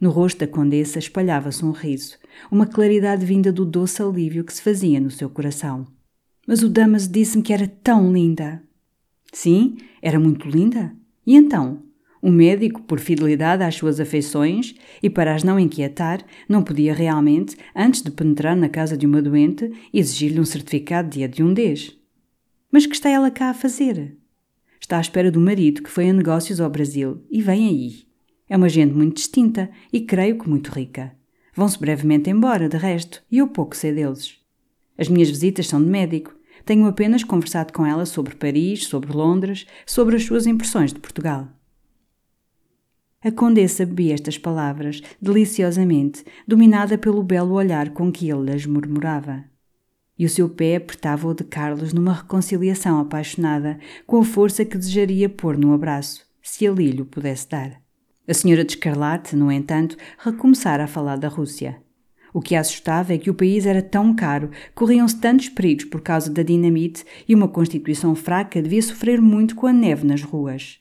[0.00, 2.16] No rosto da condessa espalhava-se um riso,
[2.50, 5.86] uma claridade vinda do doce alívio que se fazia no seu coração.
[6.46, 8.62] Mas o Damas disse-me que era tão linda.
[9.30, 10.96] Sim, era muito linda.
[11.26, 11.82] E então?
[12.22, 17.56] O médico, por fidelidade às suas afeições e para as não inquietar, não podia realmente,
[17.74, 21.96] antes de penetrar na casa de uma doente, exigir-lhe um certificado de adiundez.
[22.72, 24.16] Mas que está ela cá a fazer?
[24.80, 28.09] Está à espera do marido que foi a negócios ao Brasil e vem aí.
[28.50, 31.12] É uma gente muito distinta e creio que muito rica.
[31.54, 34.40] Vão-se brevemente embora, de resto, e eu pouco sei deles.
[34.98, 36.34] As minhas visitas são de médico.
[36.64, 41.46] Tenho apenas conversado com ela sobre Paris, sobre Londres, sobre as suas impressões de Portugal.
[43.22, 49.44] A condessa bebia estas palavras deliciosamente, dominada pelo belo olhar com que ele as murmurava.
[50.18, 54.76] E o seu pé apertava o de Carlos numa reconciliação apaixonada, com a força que
[54.76, 57.79] desejaria pôr no abraço, se ali lhe o pudesse dar.
[58.30, 61.82] A senhora de Escarlate, no entanto, recomeçara a falar da Rússia.
[62.32, 66.00] O que a assustava é que o país era tão caro, corriam-se tantos perigos por
[66.00, 70.78] causa da dinamite e uma constituição fraca devia sofrer muito com a neve nas ruas.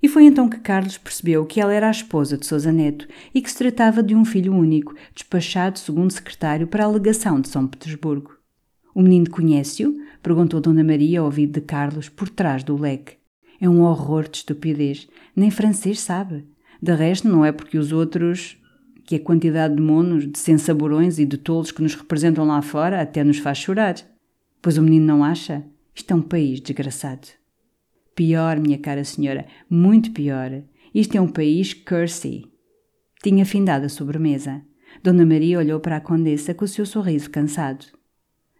[0.00, 3.42] E foi então que Carlos percebeu que ela era a esposa de Sousa Neto e
[3.42, 7.66] que se tratava de um filho único, despachado segundo secretário para a legação de São
[7.66, 8.36] Petersburgo.
[8.94, 9.96] O menino conhece-o?
[10.22, 13.16] perguntou Dona Maria ao ouvido de Carlos por trás do leque.
[13.60, 15.08] É um horror de estupidez.
[15.34, 16.51] Nem francês sabe.
[16.82, 18.58] De resto, não é porque os outros.
[19.04, 23.00] que a quantidade de monos, de sensaborões e de tolos que nos representam lá fora
[23.00, 23.96] até nos faz chorar.
[24.60, 25.64] Pois o menino não acha?
[25.94, 27.28] Isto é um país desgraçado.
[28.14, 30.62] Pior, minha cara senhora, muito pior.
[30.94, 32.46] Isto é um país cursey.
[33.22, 34.62] Tinha findado a sobremesa.
[35.02, 37.86] Dona Maria olhou para a condessa com o seu sorriso cansado.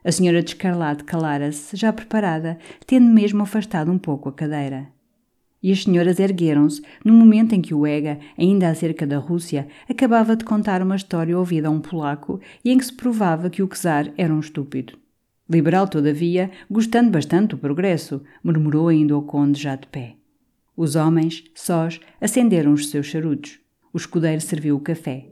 [0.04, 4.92] A senhora de escarlate calara-se, já preparada, tendo mesmo afastado um pouco a cadeira
[5.62, 10.34] e as senhoras ergueram-se no momento em que o Ega, ainda acerca da Rússia, acabava
[10.34, 13.68] de contar uma história ouvida a um polaco e em que se provava que o
[13.68, 14.98] czar era um estúpido.
[15.48, 20.16] Liberal, todavia, gostando bastante do progresso, murmurou ainda o conde já de pé.
[20.76, 23.60] Os homens, sós, acenderam os seus charutos.
[23.92, 25.28] O escudeiro serviu o café.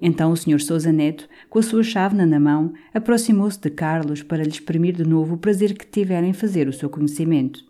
[0.00, 0.60] Então o Sr.
[0.60, 5.04] Sousa Neto, com a sua chávena na mão, aproximou-se de Carlos para lhe exprimir de
[5.04, 7.69] novo o prazer que tivera em fazer o seu conhecimento.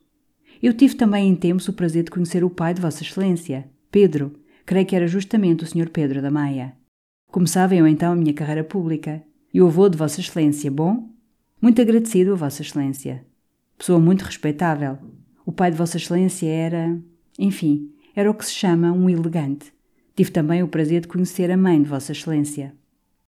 [0.62, 4.38] Eu tive também em tempos o prazer de conhecer o pai de Vossa Excelência, Pedro.
[4.66, 5.88] Creio que era justamente o Sr.
[5.88, 6.74] Pedro da Maia.
[7.30, 9.22] Começava eu então a minha carreira pública.
[9.54, 11.08] E o avô de Vossa Excelência, bom?
[11.62, 13.24] Muito agradecido a Vossa Excelência.
[13.78, 14.98] Pessoa muito respeitável.
[15.46, 16.98] O pai de Vossa Excelência era.
[17.38, 19.72] Enfim, era o que se chama um elegante.
[20.14, 22.74] Tive também o prazer de conhecer a mãe de Vossa Excelência.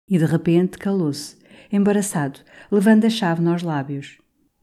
[0.09, 1.37] E de repente calou-se,
[1.71, 4.19] embaraçado, levando a chave nos lábios.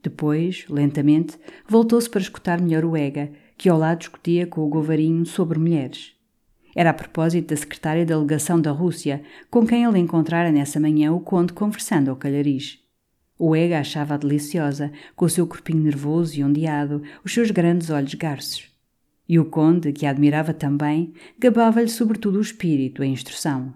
[0.06, 1.36] Depois, lentamente,
[1.68, 6.13] voltou-se para escutar melhor o Ega, que ao lado discutia com o Govarinho sobre mulheres.
[6.76, 11.12] Era a propósito da secretária da legação da Rússia, com quem ele encontrara nessa manhã
[11.12, 12.78] o conde conversando ao calhariz.
[13.36, 18.13] O Ega achava-a deliciosa, com o seu corpinho nervoso e ondeado, os seus grandes olhos
[18.13, 18.70] garços.
[19.28, 23.74] E o conde, que a admirava também, gabava-lhe sobretudo o espírito, a instrução.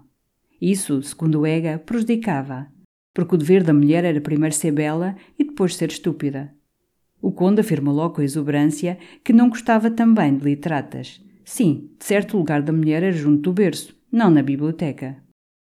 [0.62, 2.68] Isso, segundo o Ega, prejudicava,
[3.20, 6.54] porque o dever da mulher era primeiro ser bela e depois ser estúpida.
[7.22, 11.22] O conde afirmou logo com exuberância que não gostava também de literatas.
[11.44, 15.18] Sim, de certo lugar da mulher era junto do berço, não na biblioteca.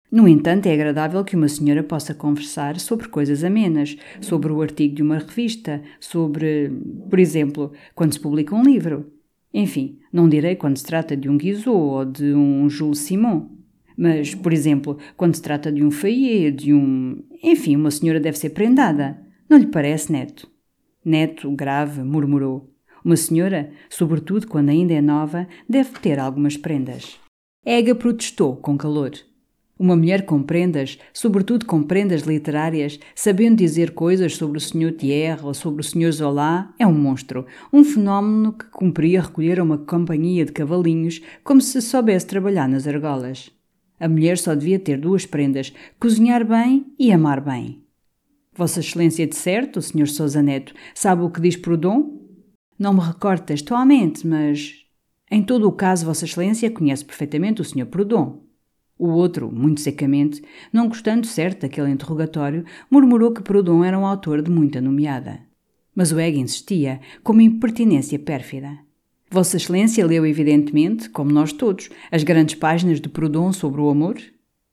[0.09, 4.95] No entanto, é agradável que uma senhora possa conversar sobre coisas amenas, sobre o artigo
[4.95, 6.71] de uma revista, sobre,
[7.11, 9.13] por exemplo, quando se publica um livro.
[9.53, 13.58] Enfim, não direi quando se trata de um Guizot ou de um Jules Simon.
[14.01, 17.21] Mas, por exemplo, quando se trata de um Fayet, de um.
[17.43, 19.19] Enfim, uma senhora deve ser prendada.
[19.51, 20.49] Não lhe parece, Neto?
[21.05, 22.73] Neto, grave, murmurou.
[23.05, 27.19] Uma senhora, sobretudo quando ainda é nova, deve ter algumas prendas.
[27.67, 29.11] Ega protestou com calor.
[29.77, 34.93] Uma mulher com prendas, sobretudo com prendas literárias, sabendo dizer coisas sobre o Sr.
[34.93, 36.13] Thierry ou sobre o Sr.
[36.13, 41.61] Zola, é um monstro, um fenómeno que cumpria recolher a uma companhia de cavalinhos como
[41.61, 43.58] se soubesse trabalhar nas argolas.
[44.01, 47.83] A mulher só devia ter duas prendas: cozinhar bem e amar bem.
[48.55, 50.09] Vossa Excelência de certo, Sr.
[50.09, 52.19] Sousa Neto, sabe o que diz Proudhon?
[52.79, 54.85] Não me recordo textualmente, mas.
[55.31, 57.87] Em todo o caso, Vossa Excelência conhece perfeitamente o Sr.
[57.87, 58.41] Proudhon.
[58.99, 64.43] O outro, muito secamente, não gostando certo daquele interrogatório, murmurou que Proudhon era um autor
[64.43, 65.41] de muita nomeada.
[65.95, 68.88] Mas o Egg insistia, com uma impertinência pérfida.
[69.31, 74.17] Vossa Excelência leu, evidentemente, como nós todos, as grandes páginas de Proudhon sobre o amor?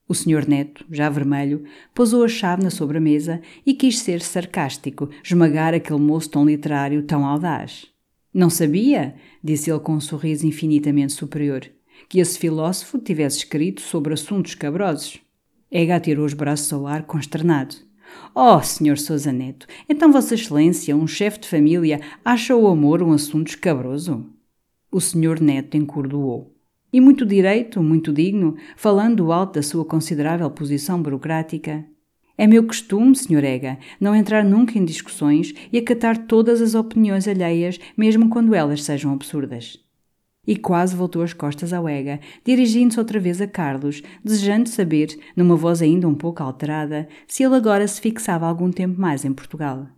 [0.07, 0.47] O Sr.
[0.47, 6.29] Neto, já vermelho, pousou a chave na sobremesa e quis ser sarcástico, esmagar aquele moço
[6.29, 7.87] tão literário, tão audaz.
[8.33, 11.69] Não sabia, disse ele com um sorriso infinitamente superior,
[12.07, 15.19] que esse filósofo tivesse escrito sobre assuntos cabrosos.
[15.69, 17.75] Ega atirou os braços ao ar, consternado.
[18.33, 18.97] Oh, Sr.
[18.97, 24.34] Sousa Neto, então Vossa Excelência, um chefe de família, acha o amor um assunto escabroso?
[24.95, 26.55] O senhor Neto encordoou.
[26.93, 31.84] E muito direito, muito digno, falando alto da sua considerável posição burocrática.
[32.38, 33.43] É meu costume, Sr.
[33.43, 38.84] Ega, não entrar nunca em discussões e acatar todas as opiniões alheias, mesmo quando elas
[38.84, 39.77] sejam absurdas.
[40.47, 45.58] E quase voltou as costas ao Ega, dirigindo-se outra vez a Carlos, desejando saber, numa
[45.58, 49.89] voz ainda um pouco alterada, se ele agora se fixava algum tempo mais em Portugal.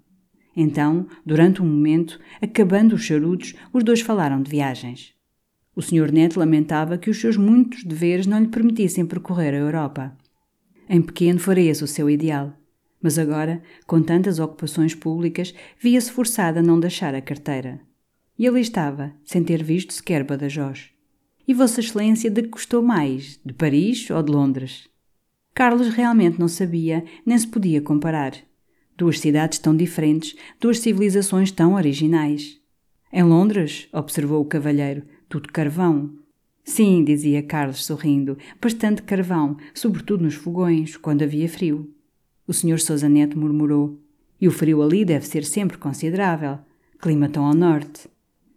[0.60, 5.14] Então, durante um momento, acabando os charutos, os dois falaram de viagens.
[5.76, 6.12] O Sr.
[6.12, 10.18] Neto lamentava que os seus muitos deveres não lhe permitissem percorrer a Europa.
[10.90, 12.54] Em pequeno fora esse o seu ideal.
[13.00, 17.80] Mas agora, com tantas ocupações públicas, via-se forçada a não deixar a carteira.
[18.40, 20.90] E ali estava, sem ter visto sequer Badajoz.
[21.48, 24.90] E Vossa Excelência de que gostou mais, de Paris ou de Londres?
[25.54, 28.34] Carlos realmente não sabia, nem se podia comparar.
[28.98, 32.60] Duas cidades tão diferentes, duas civilizações tão originais.
[33.14, 36.12] Em Londres, observou o cavalheiro, tudo carvão.
[36.64, 41.94] Sim, dizia Carlos sorrindo, bastante carvão, sobretudo nos fogões, quando havia frio.
[42.48, 42.80] O Sr.
[42.80, 44.00] Sousa Neto murmurou.
[44.42, 46.58] E o frio ali deve ser sempre considerável.
[47.00, 48.08] Clima tão ao norte.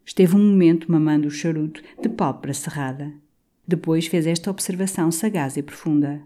[0.07, 3.12] Esteve um momento mamando o charuto, de pálpebra cerrada.
[3.68, 6.22] Depois fez esta observação sagaz e profunda.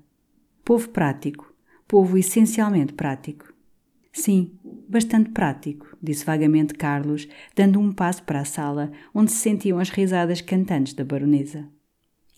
[0.65, 1.53] Povo prático.
[1.87, 3.54] Povo essencialmente prático.
[4.17, 4.53] Sim,
[4.89, 9.91] bastante prático, disse vagamente Carlos, dando um passo para a sala, onde se sentiam as
[9.91, 11.69] risadas cantantes da baronesa.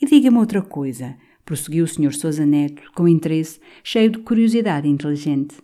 [0.01, 2.15] E diga-me outra coisa, prosseguiu o Sr.
[2.15, 5.59] Sousa Neto, com interesse, cheio de curiosidade inteligente.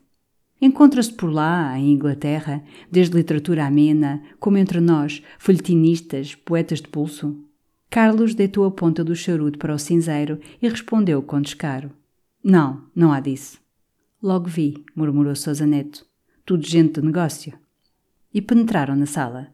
[0.61, 7.43] Encontra-se por lá, em Inglaterra, desde literatura amena, como entre nós, folhetinistas, poetas de pulso?
[7.89, 11.91] Carlos deitou a ponta do charuto para o cinzeiro e respondeu com descaro.
[12.45, 13.62] Não, não há disso.
[14.23, 16.07] Logo vi, murmurou Sousa Neto.
[16.47, 17.55] Tudo gente de negócio.
[18.33, 19.49] E penetraram na sala.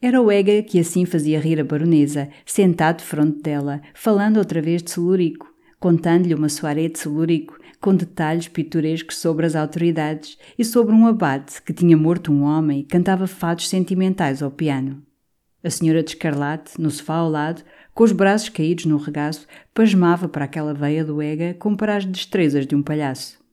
[0.00, 4.82] Era o Ega que assim fazia rir a baronesa, sentado fronte dela, falando outra vez
[4.82, 10.94] de Celurico, contando-lhe uma soirée de Celurico, com detalhes pitorescos sobre as autoridades e sobre
[10.94, 15.02] um abate que tinha morto um homem e cantava fados sentimentais ao piano.
[15.62, 20.26] A senhora de escarlate, no sofá ao lado, com os braços caídos no regaço, pasmava
[20.26, 23.44] para aquela veia do Ega como para as destrezas de um palhaço.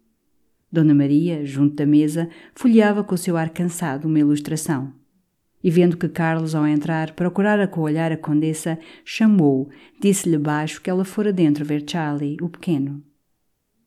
[0.74, 4.91] Dona Maria, junto da mesa, folheava com o seu ar cansado uma ilustração.
[5.63, 9.69] E vendo que Carlos, ao entrar, procurara com o olhar a condessa, chamou-o,
[10.01, 13.03] disse-lhe baixo que ela fora dentro ver Charlie, o pequeno.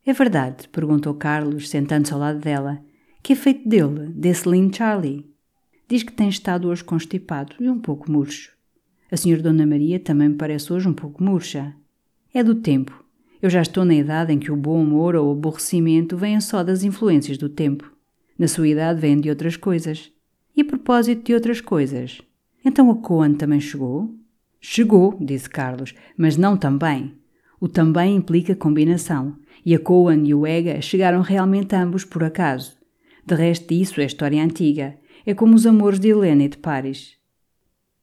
[0.07, 2.79] É verdade, perguntou Carlos, sentando-se ao lado dela.
[3.21, 5.29] Que é feito dele, desse lindo Charlie?
[5.89, 8.53] Diz que tem estado hoje constipado e um pouco murcho.
[9.11, 11.75] A senhora Dona Maria também me parece hoje um pouco murcha.
[12.33, 13.05] É do tempo.
[13.47, 16.65] Eu já estou na idade em que o bom humor ou o aborrecimento vêm só
[16.65, 17.89] das influências do tempo.
[18.37, 20.11] Na sua idade vêm de outras coisas.
[20.57, 22.21] E a propósito de outras coisas,
[22.65, 24.13] então a Coan também chegou?
[24.61, 27.15] Chegou, disse Carlos, mas não também.
[27.61, 32.77] O também implica combinação, e a Coan e o Ega chegaram realmente ambos por acaso.
[33.25, 34.97] De resto, isso é história antiga.
[35.25, 37.13] É como os amores de Helena e de Paris.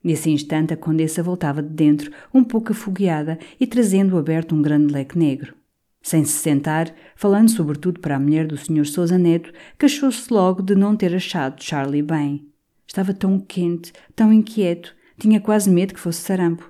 [0.04, 4.94] Nesse instante, a condessa voltava de dentro, um pouco afogueada e trazendo aberto um grande
[4.94, 5.56] leque negro.
[6.02, 8.86] Sem se sentar, falando sobretudo para a mulher do Sr.
[8.86, 12.46] Sousa Neto, queixou-se logo de não ter achado Charlie bem.
[12.86, 16.70] Estava tão quente, tão inquieto, tinha quase medo que fosse sarampo.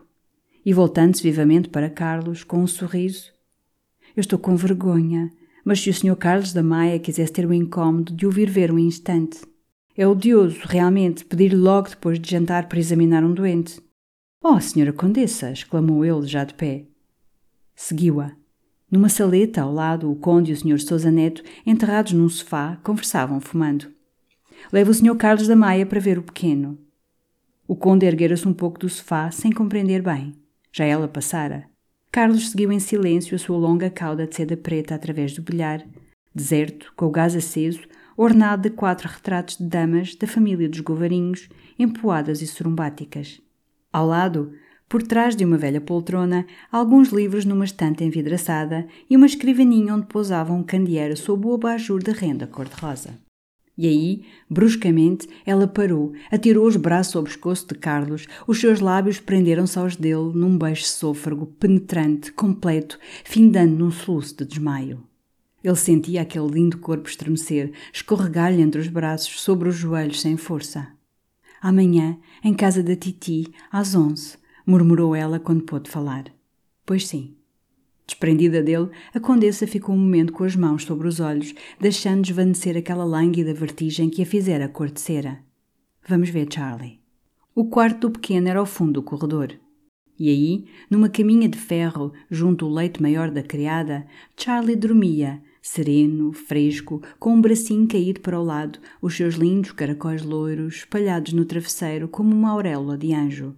[0.64, 3.34] E voltando-se vivamente para Carlos, com um sorriso:
[4.16, 5.32] Eu estou com vergonha,
[5.66, 6.16] mas se o Sr.
[6.16, 9.40] Carlos da Maia quisesse ter o incômodo de ouvir ver um instante.
[9.96, 13.80] É odioso, realmente, pedir logo depois de jantar para examinar um doente.
[14.44, 15.52] Oh, Senhora Condessa!
[15.52, 16.86] exclamou ele, já de pé.
[17.76, 18.32] Seguiu-a.
[18.90, 20.80] Numa saleta ao lado, o conde e o Sr.
[20.80, 23.92] Sousa Neto, enterrados num sofá, conversavam fumando.
[24.72, 25.16] Leva o Sr.
[25.16, 26.78] Carlos da Maia para ver o pequeno.
[27.68, 30.34] O conde erguera-se um pouco do sofá, sem compreender bem.
[30.72, 31.66] Já ela passara.
[32.12, 35.84] Carlos seguiu em silêncio a sua longa cauda de seda preta através do bilhar,
[36.34, 37.82] deserto, com o gás aceso,
[38.18, 43.42] ornado de quatro retratos de damas da família dos Govarinhos, empoadas e sorumbáticas.
[43.92, 44.54] Ao lado,
[44.88, 50.06] por trás de uma velha poltrona, alguns livros numa estante envidraçada e uma escrivaninha onde
[50.06, 53.18] pousava um candeeiro sob o abajur de renda cor-de-rosa.
[53.76, 59.20] E aí, bruscamente, ela parou, atirou os braços ao pescoço de Carlos, os seus lábios
[59.20, 65.04] prenderam-se aos dele num beijo sôfrego, penetrante, completo, findando num soluço de desmaio.
[65.64, 70.90] Ele sentia aquele lindo corpo estremecer, escorregar-lhe entre os braços, sobre os joelhos, sem força.
[71.62, 74.36] Amanhã, em casa da Titi, às onze,
[74.66, 76.26] murmurou ela quando pôde falar.
[76.86, 77.36] Pois sim.
[78.06, 82.76] Desprendida dele, a condessa ficou um momento com as mãos sobre os olhos, deixando desvanecer
[82.76, 85.40] aquela lânguida vertigem que a fizera cor de cera.
[86.06, 87.00] Vamos ver, Charlie.
[87.56, 89.54] O quarto do pequeno era ao fundo do corredor.
[90.20, 94.06] E aí, numa caminha de ferro, junto ao leito maior da criada,
[94.36, 100.22] Charlie dormia, sereno, fresco, com um bracinho caído para o lado, os seus lindos caracóis
[100.22, 103.56] loiros espalhados no travesseiro como uma auréola de anjo.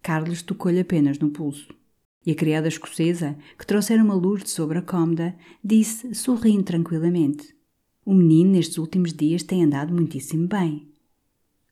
[0.00, 1.74] Carlos tocou-lhe apenas no pulso.
[2.24, 7.54] E a criada escocesa, que trouxera uma luz de sobre a cômoda, disse, sorrindo tranquilamente:
[8.06, 10.88] O menino nestes últimos dias tem andado muitíssimo bem.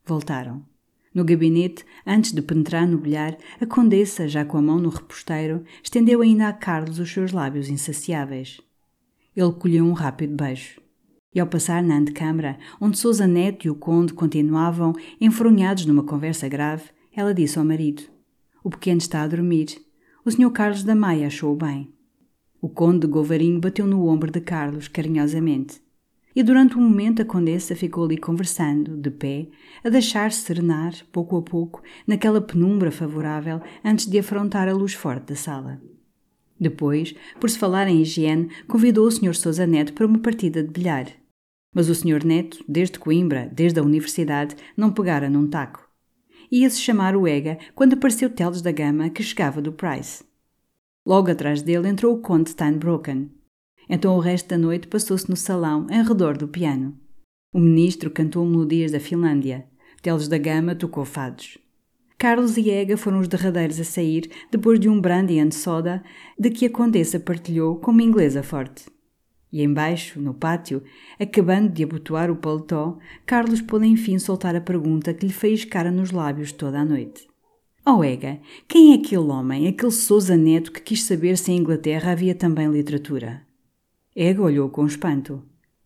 [0.05, 0.67] Voltaram.
[1.15, 5.63] No gabinete, antes de penetrar no bilhar, a condessa, já com a mão no reposteiro,
[5.83, 8.61] estendeu ainda a Carlos os seus lábios insaciáveis.
[9.37, 10.81] Ele colheu um rápido beijo.
[11.35, 16.49] E ao passar na antecâmara, onde Sousa Neto e o conde continuavam enfronhados numa conversa
[16.49, 18.03] grave, ela disse ao marido:
[18.65, 19.67] o pequeno está a dormir.
[20.25, 20.51] O Sr.
[20.53, 21.93] Carlos da Maia achou bem.
[22.61, 25.83] O conde de Govarinho bateu no ombro de Carlos carinhosamente.
[26.35, 29.49] E durante um momento a condessa ficou ali conversando, de pé,
[29.83, 35.27] a deixar-se serenar, pouco a pouco, naquela penumbra favorável antes de afrontar a luz forte
[35.27, 35.83] da sala.
[36.63, 39.35] Depois, por se falar em higiene, convidou o Sr.
[39.35, 41.09] Sousa Neto para uma partida de bilhar.
[41.75, 42.25] Mas o Sr.
[42.25, 45.93] Neto, desde Coimbra, desde a universidade, não pegara num taco
[46.53, 50.23] ia-se chamar o Ega quando apareceu Teles da Gama, que chegava do Price.
[51.05, 53.31] Logo atrás dele entrou o Conde Steinbrocken.
[53.89, 56.97] Então o resto da noite passou-se no salão, em redor do piano.
[57.53, 59.67] O ministro cantou melodias da Finlândia.
[60.03, 61.57] Teles da Gama tocou fados.
[62.23, 66.05] Carlos e Ega foram os derradeiros a sair depois de um brandy and soda
[66.39, 68.85] de que a condessa partilhou com uma inglesa forte.
[69.53, 70.85] E embaixo, no pátio,
[71.19, 72.97] acabando de abotoar o paletó,
[73.27, 77.27] Carlos pôde enfim soltar a pergunta que lhe fez cara nos lábios toda a noite.
[77.85, 82.13] Oh Ega, quem é aquele homem, aquele Sousa Neto que quis saber se em Inglaterra
[82.13, 83.43] havia também literatura?
[84.15, 85.43] Ega olhou com espanto.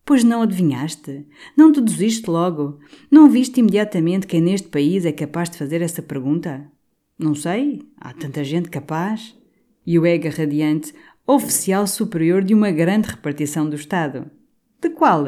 [0.07, 1.27] Pois não adivinhaste?
[1.53, 2.79] Não deduziste logo?
[3.11, 6.71] Não viste imediatamente quem neste país é capaz de fazer essa pergunta?
[7.19, 9.37] Não sei, há tanta gente capaz.
[9.85, 10.93] E o Ega radiante
[11.27, 14.31] oficial superior de uma grande repartição do Estado.
[14.81, 15.25] De qual?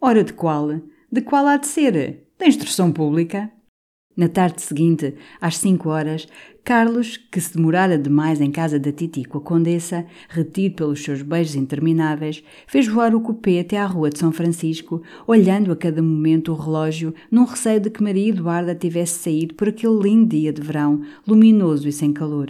[0.00, 0.80] Ora, de qual?
[1.12, 2.26] De qual há de ser?
[2.38, 3.52] Da instrução pública?
[4.14, 6.28] Na tarde seguinte, às cinco horas,
[6.62, 11.22] Carlos, que se demorara demais em casa da Titi com a Condessa, retido pelos seus
[11.22, 16.02] beijos intermináveis, fez voar o cupê até à rua de São Francisco, olhando a cada
[16.02, 20.52] momento o relógio, num receio de que Maria Eduarda tivesse saído por aquele lindo dia
[20.52, 22.48] de verão, luminoso e sem calor.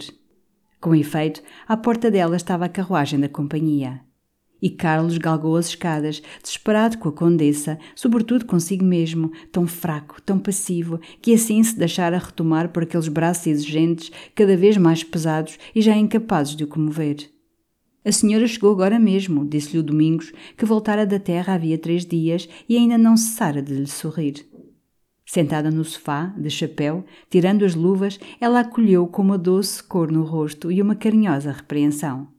[0.81, 4.01] Com efeito, à porta dela estava a carruagem da companhia.
[4.63, 10.39] E Carlos galgou as escadas, desesperado com a condessa, sobretudo consigo mesmo, tão fraco, tão
[10.39, 15.81] passivo, que assim se deixara retomar por aqueles braços exigentes, cada vez mais pesados e
[15.81, 17.29] já incapazes de o comover.
[18.05, 22.47] A senhora chegou agora mesmo, disse-lhe o Domingos, que voltara da terra havia três dias
[22.69, 24.47] e ainda não cessara de lhe sorrir.
[25.25, 30.23] Sentada no sofá, de chapéu, tirando as luvas, ela acolheu com uma doce cor no
[30.23, 32.32] rosto e uma carinhosa repreensão.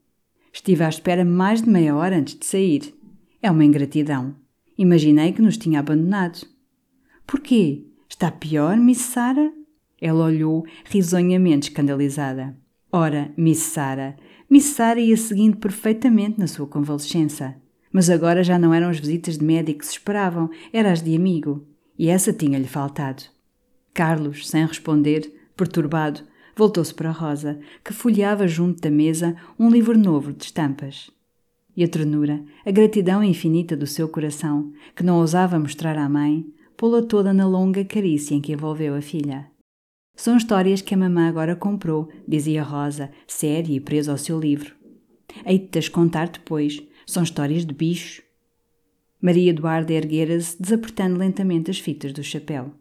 [0.55, 2.95] Estive à espera mais de meia hora antes de sair.
[3.43, 4.37] É uma ingratidão.
[4.79, 6.47] Imaginei que nos tinha abandonado.
[7.27, 7.85] Porquê?
[8.09, 9.53] Está pior, Miss Sara?
[10.01, 12.57] Ela olhou risonhamente escandalizada.
[12.93, 14.15] Ora, Miss Sara,
[14.49, 17.57] Miss Sara ia seguindo perfeitamente na sua convalescença.
[17.93, 21.17] Mas agora já não eram as visitas de médico que se esperavam, eram as de
[21.17, 21.67] amigo.
[21.99, 23.25] E essa tinha-lhe faltado.
[23.93, 26.21] Carlos, sem responder, perturbado,
[26.57, 31.11] voltou-se para Rosa, que folheava junto da mesa um livro novo de estampas.
[31.77, 36.47] E a ternura, a gratidão infinita do seu coração, que não ousava mostrar à mãe,
[36.77, 39.51] pô-la toda na longa carícia em que envolveu a filha.
[40.17, 44.75] São histórias que a mamã agora comprou, dizia Rosa, séria e presa ao seu livro.
[45.45, 46.81] Hei-te-as contar depois.
[47.05, 48.23] São histórias de bicho.
[49.21, 52.73] Maria Eduarda erguera-se, desapertando lentamente as fitas do chapéu.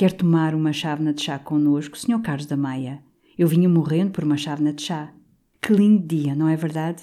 [0.00, 2.22] Quer tomar uma chávena de chá connosco, Sr.
[2.22, 3.02] Carlos da Maia?
[3.36, 5.12] Eu vinha morrendo por uma chávena de chá.
[5.60, 7.02] Que lindo dia, não é verdade?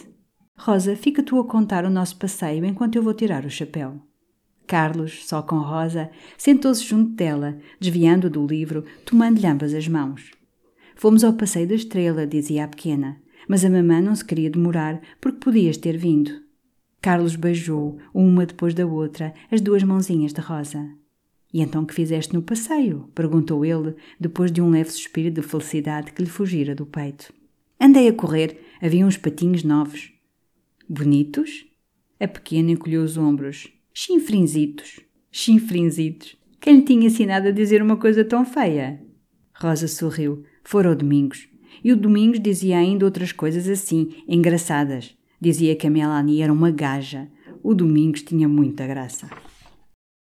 [0.58, 4.02] Rosa, fica tu a contar o nosso passeio enquanto eu vou tirar o chapéu.
[4.66, 10.32] Carlos, só com Rosa, sentou-se junto dela, desviando do livro, tomando-lhe ambas as mãos.
[10.95, 15.00] Fomos ao passeio da estrela, dizia a pequena, mas a mamã não se queria demorar
[15.22, 16.32] porque podias ter vindo.
[17.00, 20.97] Carlos beijou, uma depois da outra, as duas mãozinhas de Rosa.
[21.54, 23.10] E então que fizeste no passeio?
[23.16, 27.34] perguntou ele, depois de um leve suspiro de felicidade que lhe fugira do peito.
[27.80, 30.12] Andei a correr, havia uns patinhos novos.
[30.89, 31.66] Bonitos?
[32.20, 33.68] A pequena encolheu os ombros.
[33.93, 35.00] Chinfrinzitos,
[35.32, 36.36] chinfrinzitos.
[36.60, 39.02] Quem lhe tinha ensinado a dizer uma coisa tão feia?
[39.54, 40.43] Rosa sorriu.
[40.64, 41.48] Fora o Domingos.
[41.84, 45.16] E o Domingos dizia ainda outras coisas assim, engraçadas.
[45.39, 47.28] Dizia que a Melanie era uma gaja.
[47.64, 49.30] O Domingos tinha muita graça.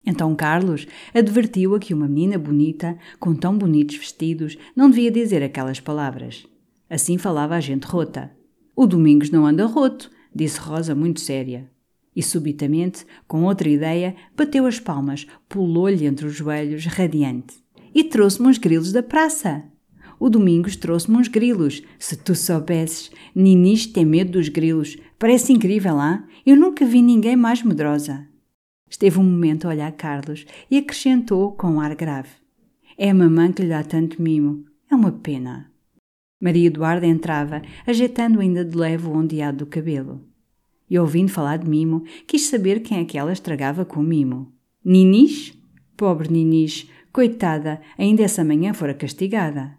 [0.05, 5.78] Então Carlos advertiu-a que uma menina bonita, com tão bonitos vestidos, não devia dizer aquelas
[5.78, 6.46] palavras.
[6.88, 8.30] Assim falava a gente rota.
[8.74, 11.70] O Domingos não anda roto, disse Rosa muito séria.
[12.16, 17.55] E subitamente, com outra ideia, bateu as palmas, pulou-lhe entre os joelhos, radiante.
[17.94, 19.64] E trouxe-me uns grilos da praça.
[20.18, 21.82] O Domingos trouxe-me uns grilos.
[21.98, 24.96] Se tu soubesses, Ninis tem medo dos grilos.
[25.18, 26.26] Parece incrível, lá.
[26.44, 28.30] Eu nunca vi ninguém mais medrosa.
[28.91, 32.30] Esteve um momento a olhar Carlos e acrescentou com ar grave.
[32.99, 34.66] É a mamã que lhe dá tanto mimo.
[34.91, 35.70] É uma pena.
[36.38, 40.28] Maria Eduarda entrava, ajeitando ainda de leve o ondeado do cabelo
[40.91, 44.53] e ouvindo falar de Mimo, quis saber quem é que ela estragava com o Mimo.
[44.84, 45.57] Ninis?
[45.97, 49.78] Pobre Ninis, coitada, ainda essa manhã fora castigada.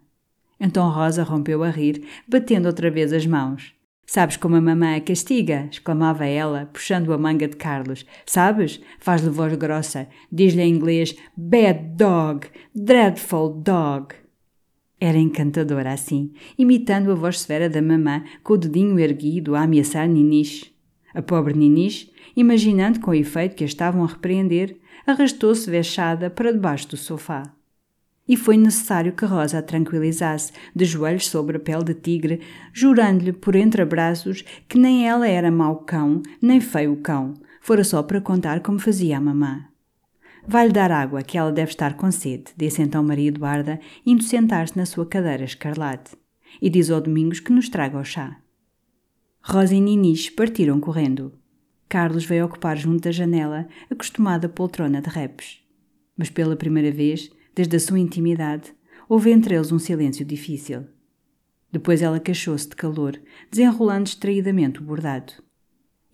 [0.58, 3.74] Então Rosa rompeu a rir, batendo outra vez as mãos.
[4.14, 5.70] Sabes como a mamã a castiga?
[5.70, 8.04] exclamava ela, puxando a manga de Carlos.
[8.26, 8.78] Sabes?
[9.00, 10.06] Faz-lhe voz grossa.
[10.30, 12.46] Diz-lhe em inglês: Bad dog!
[12.74, 14.14] Dreadful dog!
[15.00, 20.06] Era encantadora assim, imitando a voz severa da mamã, com o dedinho erguido a ameaçar
[20.06, 20.70] Ninis.
[21.14, 26.86] A pobre Ninis, imaginando com efeito que a estavam a repreender, arrastou-se vexada para debaixo
[26.86, 27.44] do sofá.
[28.28, 32.40] E foi necessário que Rosa a tranquilizasse, de joelhos sobre a pele de tigre,
[32.72, 38.02] jurando-lhe por entre abraços que nem ela era mau cão, nem feio cão, fora só
[38.02, 39.64] para contar como fazia a mamã.
[40.46, 44.76] Vai-lhe dar água, que ela deve estar com sede, disse então Maria Eduarda, indo sentar-se
[44.76, 46.16] na sua cadeira escarlate.
[46.60, 48.38] E diz ao Domingos que nos traga o chá.
[49.40, 51.32] Rosa e Ninis partiram correndo.
[51.88, 55.60] Carlos veio ocupar junto da janela, acostumada poltrona de repes.
[56.16, 58.74] Mas pela primeira vez, desde a sua intimidade,
[59.08, 60.84] houve entre eles um silêncio difícil.
[61.70, 63.18] Depois ela queixou-se de calor,
[63.50, 65.32] desenrolando distraidamente o bordado.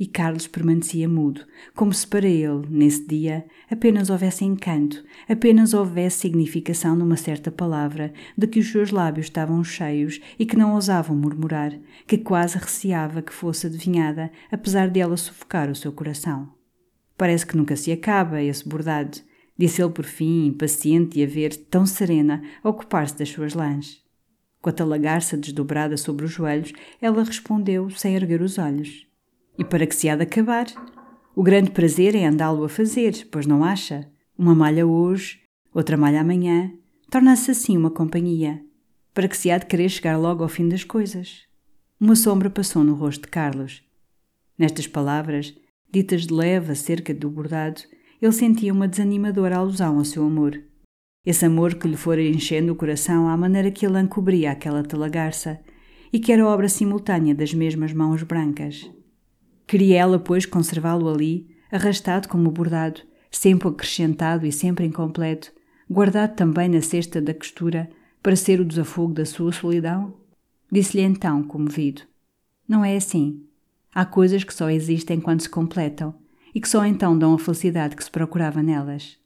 [0.00, 6.18] E Carlos permanecia mudo, como se para ele, nesse dia, apenas houvesse encanto, apenas houvesse
[6.18, 11.16] significação numa certa palavra, de que os seus lábios estavam cheios e que não ousavam
[11.16, 11.76] murmurar,
[12.06, 16.48] que quase receava que fosse adivinhada, apesar dela sufocar o seu coração.
[17.16, 19.18] Parece que nunca se acaba esse bordado,
[19.58, 24.00] disse ele por fim, impaciente de a ver, tão serena, ocupar-se das suas lãs.
[24.62, 29.06] Com a talagarça desdobrada sobre os joelhos, ela respondeu sem erguer os olhos.
[29.58, 30.66] E para que se há de acabar?
[31.34, 34.08] O grande prazer é andá-lo a fazer, pois não acha?
[34.36, 35.40] Uma malha hoje,
[35.74, 36.72] outra malha amanhã,
[37.10, 38.62] torna-se assim uma companhia.
[39.12, 41.42] Para que se há de querer chegar logo ao fim das coisas?
[42.00, 43.82] Uma sombra passou no rosto de Carlos.
[44.56, 45.54] Nestas palavras,
[45.92, 47.80] ditas de leve acerca do bordado,
[48.20, 50.60] ele sentia uma desanimadora alusão ao seu amor.
[51.24, 55.60] Esse amor que lhe fora enchendo o coração à maneira que ele encobria aquela talagarça,
[56.12, 58.90] e que era obra simultânea das mesmas mãos brancas.
[59.66, 65.52] Queria ela, pois, conservá-lo ali, arrastado como bordado, sempre acrescentado e sempre incompleto,
[65.88, 67.90] guardado também na cesta da costura,
[68.22, 70.14] para ser o desafogo da sua solidão?
[70.72, 72.02] Disse-lhe então, comovido:
[72.66, 73.44] Não é assim.
[73.94, 76.14] Há coisas que só existem quando se completam
[76.54, 79.18] e que só então dão a felicidade que se procurava nelas.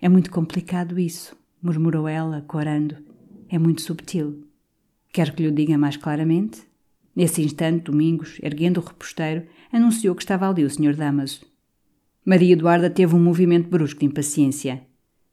[0.00, 2.96] É muito complicado isso, murmurou ela, corando.
[3.48, 4.46] É muito subtil.
[5.12, 6.62] Quer que lhe diga mais claramente?
[7.14, 10.94] Nesse instante, Domingos, erguendo o reposteiro, anunciou que estava ali o Sr.
[10.96, 11.40] Damaso.
[12.24, 14.82] Maria Eduarda teve um movimento brusco de impaciência.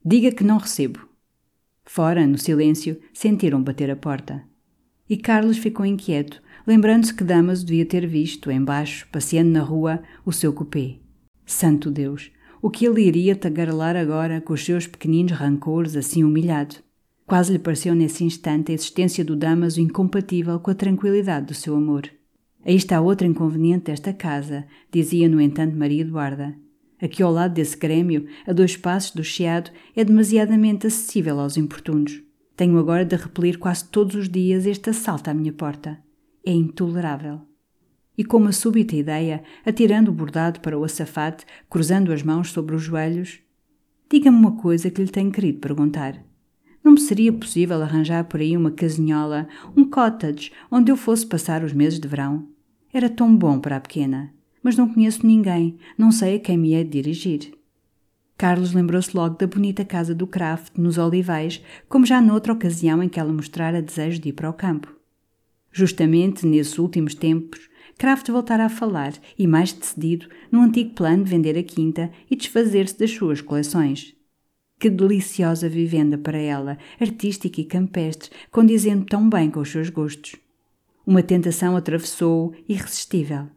[0.03, 1.07] Diga que não recebo.
[1.85, 4.43] Fora, no silêncio, sentiram bater a porta.
[5.09, 10.33] E Carlos ficou inquieto, lembrando-se que Damaso devia ter visto, embaixo, passeando na rua, o
[10.33, 10.99] seu cupê.
[11.49, 12.29] Santo Deus!
[12.61, 16.75] O que ele iria tagarelar agora com os seus pequeninos rancores assim humilhado?
[17.25, 21.73] Quase lhe pareceu nesse instante a existência do Damaso incompatível com a tranquilidade do seu
[21.73, 22.11] amor.
[22.65, 26.53] Aí está outro inconveniente desta casa, dizia no entanto Maria Eduarda.
[27.01, 32.21] Aqui ao lado desse grêmio, a dois passos do chiado, é demasiadamente acessível aos importunos.
[32.57, 35.97] Tenho agora de repelir quase todos os dias este assalto à minha porta.
[36.45, 37.39] É intolerável.
[38.17, 42.75] E com uma súbita ideia, atirando o bordado para o açafate, cruzando as mãos sobre
[42.75, 43.39] os joelhos,
[44.09, 46.19] diga-me uma coisa que lhe tenho querido perguntar.
[46.83, 51.63] Não me seria possível arranjar por aí uma casinhola, um cottage, onde eu fosse passar
[51.63, 52.47] os meses de verão?
[52.93, 54.33] Era tão bom para a pequena.
[54.63, 57.51] Mas não conheço ninguém, não sei a quem me é de dirigir.
[58.37, 63.09] Carlos lembrou-se logo da bonita casa do Kraft, nos Olivais, como já noutra ocasião em
[63.09, 64.95] que ela mostrara desejo de ir para o campo.
[65.71, 71.31] Justamente nesses últimos tempos, Kraft voltara a falar, e mais decidido, no antigo plano de
[71.31, 74.15] vender a quinta e desfazer-se das suas coleções.
[74.79, 80.35] Que deliciosa vivenda para ela, artística e campestre, condizendo tão bem com os seus gostos.
[81.05, 83.47] Uma tentação atravessou-o, irresistível.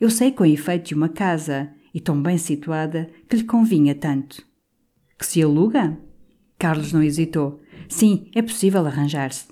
[0.00, 4.42] Eu sei com efeito de uma casa, e tão bem situada, que lhe convinha tanto.
[5.18, 5.98] Que se aluga?
[6.58, 7.60] Carlos não hesitou.
[7.88, 9.48] Sim, é possível arranjar-se.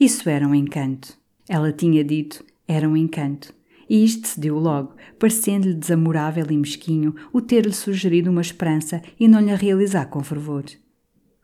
[0.00, 1.16] Isso era um encanto.
[1.48, 3.52] Ela tinha dito, era um encanto.
[3.88, 9.28] E isto se deu logo, parecendo-lhe desamorável e mesquinho o ter-lhe sugerido uma esperança e
[9.28, 10.64] não lhe a realizar com fervor.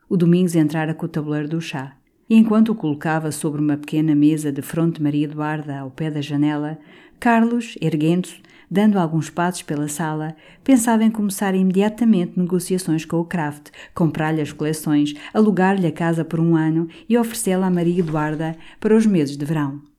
[0.09, 1.95] O Domingos entrara com o tabuleiro do chá,
[2.29, 6.21] e enquanto o colocava sobre uma pequena mesa de fronte Maria Eduarda ao pé da
[6.21, 6.79] janela,
[7.19, 13.69] Carlos, erguendo-se, dando alguns passos pela sala, pensava em começar imediatamente negociações com o Kraft,
[13.93, 18.95] comprar-lhe as coleções, alugar-lhe a casa por um ano e oferecê-la a Maria Eduarda para
[18.95, 19.90] os meses de verão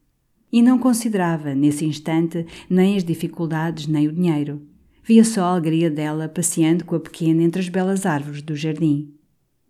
[0.53, 4.61] e não considerava, nesse instante, nem as dificuldades nem o dinheiro.
[5.03, 9.11] Via só a alegria dela passeando com a pequena entre as belas árvores do jardim.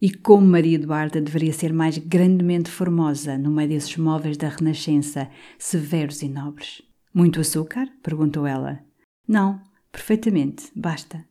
[0.02, 5.30] E como Maria Eduarda deveria ser mais grandemente formosa no meio desses móveis da Renascença,
[5.58, 6.82] severos e nobres.
[7.14, 7.88] Muito açúcar?
[8.04, 8.82] perguntou ela.
[9.26, 11.24] Não, perfeitamente, basta.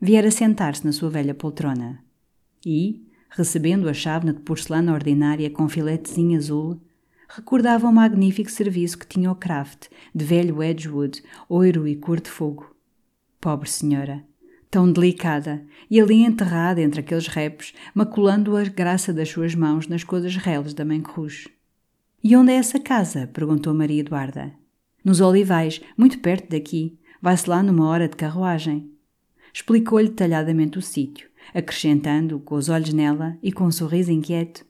[0.00, 2.04] Viera sentar-se na sua velha poltrona.
[2.66, 6.80] E, recebendo a chávena de porcelana ordinária com filetezinho azul,
[7.34, 12.28] recordava o magnífico serviço que tinha o Kraft, de velho Edgewood, oiro e cor de
[12.28, 12.76] fogo.
[13.40, 14.22] Pobre senhora!
[14.70, 20.04] Tão delicada, e ali enterrada entre aqueles repos, maculando a graça das suas mãos nas
[20.04, 21.48] coisas reles da mãe Cruz.
[22.22, 23.26] E onde é essa casa?
[23.26, 24.52] perguntou Maria Eduarda.
[25.02, 26.98] Nos Olivais, muito perto daqui.
[27.20, 28.90] Vai-se lá numa hora de carruagem.
[29.52, 34.64] Explicou-lhe detalhadamente o sítio, acrescentando, com os olhos nela e com um sorriso inquieto: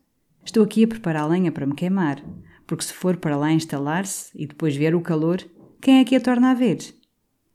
[0.45, 2.23] Estou aqui a preparar lenha para me queimar
[2.67, 5.45] porque se for para lá instalar-se e depois ver o calor,
[5.81, 6.79] quem é que a torna a ver?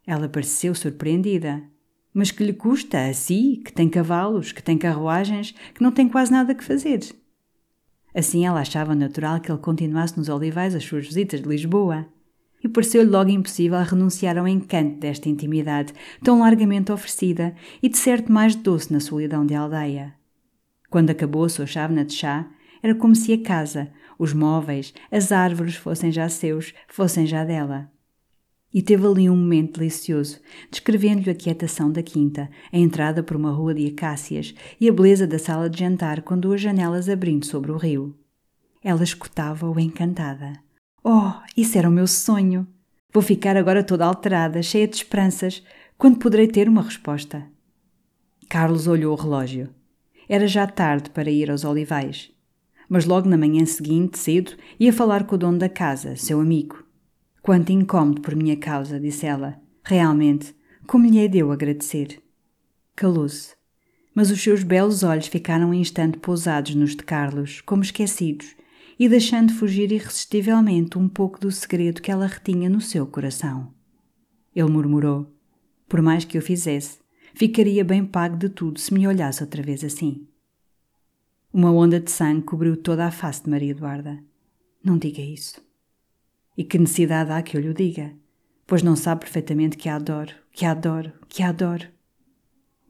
[0.06, 1.64] Ela pareceu surpreendida.
[2.14, 6.08] Mas que lhe custa a si, que tem cavalos, que tem carruagens, que não tem
[6.08, 7.00] quase nada que fazer?
[8.16, 12.08] Assim ela achava natural que ele continuasse nos olivais as suas visitas de Lisboa.
[12.64, 15.94] E pareceu-lhe logo impossível renunciar ao encanto desta intimidade,
[16.24, 17.54] tão largamente oferecida
[17.84, 20.16] e de certo mais doce na solidão de aldeia.
[20.90, 22.50] Quando acabou a sua chávena de chá,
[22.82, 27.92] era como se a casa, os móveis, as árvores fossem já seus, fossem já dela.
[28.74, 30.40] E teve ali um momento delicioso,
[30.70, 35.26] descrevendo-lhe a quietação da quinta, a entrada por uma rua de acácias e a beleza
[35.26, 38.16] da sala de jantar com duas janelas abrindo sobre o rio.
[38.84, 40.54] Ela escutava-o encantada.
[41.04, 42.68] Oh, isso era o meu sonho!
[43.14, 45.64] Vou ficar agora toda alterada, cheia de esperanças.
[45.98, 47.48] Quando poderei ter uma resposta?
[48.50, 49.70] Carlos olhou o relógio.
[50.28, 52.37] Era já tarde para ir aos olivais
[52.90, 56.84] mas logo na manhã seguinte, cedo, ia falar com o dono da casa, seu amigo.
[57.42, 59.60] Quanto incómodo por minha causa, disse ela.
[59.84, 62.22] Realmente, como lhe é deu agradecer?
[62.96, 63.56] Calou-se.
[64.14, 68.56] Mas os seus belos olhos ficaram um instante pousados nos de Carlos, como esquecidos,
[69.00, 73.72] e deixando fugir irresistivelmente um pouco do segredo que ela retinha no seu coração.
[74.56, 75.32] Ele murmurou:
[75.88, 77.00] Por mais que eu fizesse,
[77.36, 80.28] ficaria bem pago de tudo se me olhasse outra vez assim.
[81.54, 84.22] Uma onda de sangue cobriu toda a face de Maria Eduarda.
[84.84, 85.62] Não diga isso.
[86.58, 88.14] E que necessidade há que eu lhe diga?
[88.66, 91.88] Pois não sabe perfeitamente que a adoro, que a adoro, que a adoro.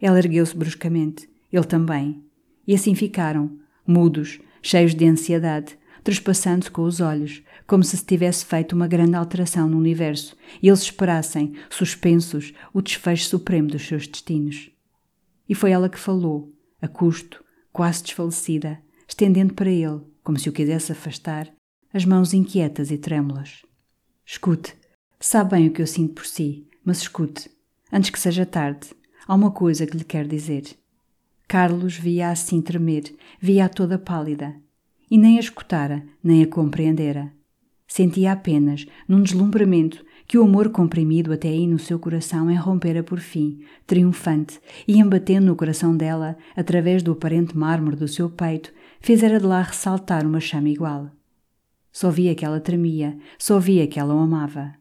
[0.02, 2.24] Ela ergueu-se bruscamente, ele também,
[2.66, 8.44] e assim ficaram, mudos, cheios de ansiedade, trespassando-se com os olhos, como se se tivesse
[8.44, 14.08] feito uma grande alteração no universo e eles esperassem, suspensos, o desfecho supremo dos seus
[14.08, 14.72] destinos.
[15.48, 16.52] E foi ela que falou,
[16.82, 17.44] a custo,
[17.78, 21.48] quase desfalecida, estendendo para ele, como se o quisesse afastar,
[21.94, 23.62] as mãos inquietas e trêmulas.
[24.26, 24.76] Escute,
[25.20, 27.52] sabe bem o que eu sinto por si, mas escute,
[27.94, 28.90] antes que seja tarde,
[29.28, 30.64] há uma coisa que lhe quero dizer.
[31.48, 34.56] Carlos via assim tremer, via-a toda pálida,
[35.10, 37.32] e nem a escutara, nem a compreendera.
[37.88, 43.20] Sentia apenas, num deslumbramento, que o amor comprimido até aí no seu coração irrompera por
[43.20, 49.40] fim, triunfante, e embatendo no coração dela, através do aparente mármore do seu peito, fizera
[49.40, 51.10] de lá ressaltar uma chama igual.
[51.94, 54.74] Só via que ela tremia, só via que ela o amava.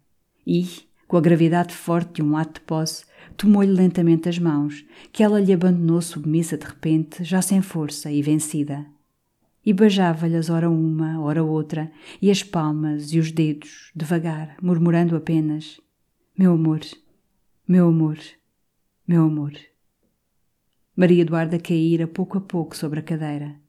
[0.44, 0.66] E,
[1.06, 3.04] com a gravidade forte de um ato de posse,
[3.36, 8.20] tomou-lhe lentamente as mãos, que ela lhe abandonou submissa de repente, já sem força e
[8.20, 8.95] vencida
[9.66, 11.90] e beijava-lhes ora uma, ora outra,
[12.22, 15.80] e as palmas e os dedos, devagar, murmurando apenas:
[16.38, 16.80] Meu amor,
[17.66, 18.18] meu amor,
[19.06, 19.52] meu amor.
[20.96, 23.66] Maria Eduarda caíra pouco a pouco sobre a cadeira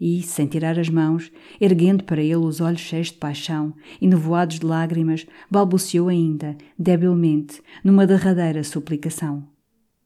[0.00, 4.58] e, sem tirar as mãos, erguendo para ele os olhos cheios de paixão e nevoados
[4.58, 9.46] de lágrimas, balbuciou ainda, debilmente, numa derradeira suplicação.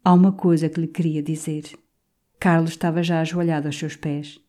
[0.05, 1.65] Há uma coisa que lhe queria dizer.
[2.39, 4.41] Carlos estava já ajoelhado aos seus pés.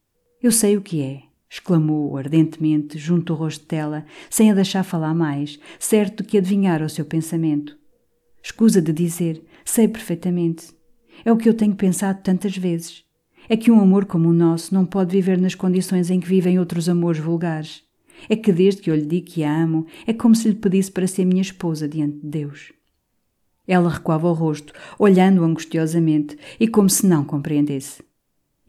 [0.42, 5.14] Eu sei o que é, exclamou ardentemente junto ao rosto dela, sem a deixar falar
[5.14, 7.78] mais, certo que adivinhara o seu pensamento.
[8.42, 10.74] Escusa de dizer, sei perfeitamente.
[11.24, 13.04] É o que eu tenho pensado tantas vezes.
[13.48, 16.58] É que um amor como o nosso não pode viver nas condições em que vivem
[16.58, 17.84] outros amores vulgares.
[18.28, 20.92] É que desde que eu lhe digo que a amo, é como se lhe pedisse
[20.92, 22.74] para ser minha esposa diante de Deus.
[23.68, 28.02] Ela recuava o rosto, olhando angustiosamente e como se não compreendesse.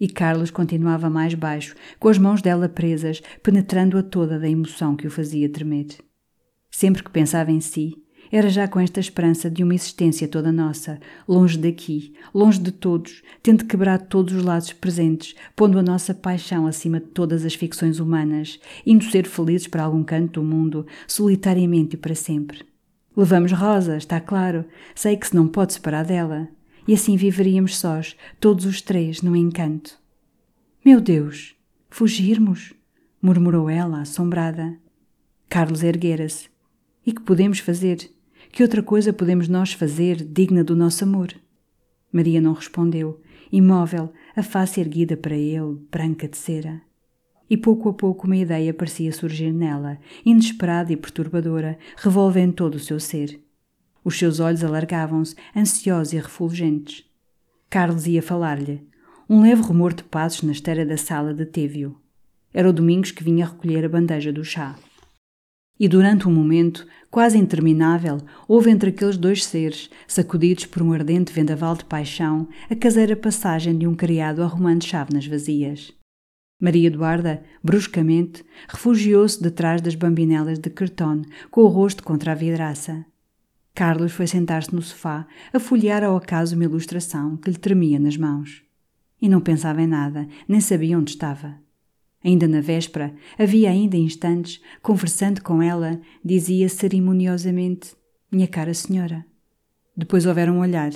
[0.03, 5.07] E Carlos continuava mais baixo, com as mãos dela presas, penetrando-a toda da emoção que
[5.07, 5.87] o fazia tremer.
[6.69, 7.95] Sempre que pensava em si,
[8.29, 10.99] era já com esta esperança de uma existência toda nossa,
[11.29, 16.67] longe daqui, longe de todos, tendo quebrado todos os lados presentes, pondo a nossa paixão
[16.67, 21.95] acima de todas as ficções humanas, indo ser felizes para algum canto do mundo, solitariamente
[21.95, 22.67] e para sempre.
[23.17, 24.65] Levamos Rosa, está claro,
[24.97, 26.49] sei que se não pode separar dela
[26.87, 29.99] e assim viveríamos sós, todos os três, no encanto.
[30.85, 31.55] Meu Deus,
[31.89, 32.75] fugirmos?
[33.21, 34.77] murmurou ela, assombrada.
[35.49, 36.49] Carlos erguera-se.
[37.07, 38.11] E que podemos fazer?
[38.51, 41.33] Que outra coisa podemos nós fazer digna do nosso amor?
[42.13, 43.21] Maria não respondeu,
[43.51, 46.83] imóvel, a face erguida para ele, branca de cera.
[47.49, 52.81] E pouco a pouco uma ideia parecia surgir nela, inesperada e perturbadora, revolvendo todo o
[52.81, 53.41] seu ser.
[54.05, 57.05] Os seus olhos alargavam-se, ansiosos e refulgentes.
[57.71, 58.87] Carlos ia falar-lhe.
[59.29, 61.97] Um leve rumor de passos na esteira da sala deteve-o.
[62.53, 64.77] Era o Domingos que vinha recolher a bandeja do chá.
[65.79, 71.33] E durante um momento, quase interminável, houve entre aqueles dois seres, sacudidos por um ardente
[71.33, 75.93] vendaval de paixão, a caseira passagem de um criado arrumando chávenas vazias.
[76.61, 83.05] Maria Eduarda, bruscamente, refugiou-se detrás das bambinelas de cartão, com o rosto contra a vidraça.
[83.75, 88.17] Carlos foi sentar-se no sofá, a folhear ao acaso uma ilustração que lhe tremia nas
[88.17, 88.63] mãos.
[89.21, 91.57] E não pensava em nada, nem sabia onde estava.
[92.25, 97.95] Ainda na véspera, havia ainda instantes, conversando com ela, dizia cerimoniosamente:
[98.31, 99.25] Minha cara senhora.
[99.97, 100.93] Depois houveram um olhar,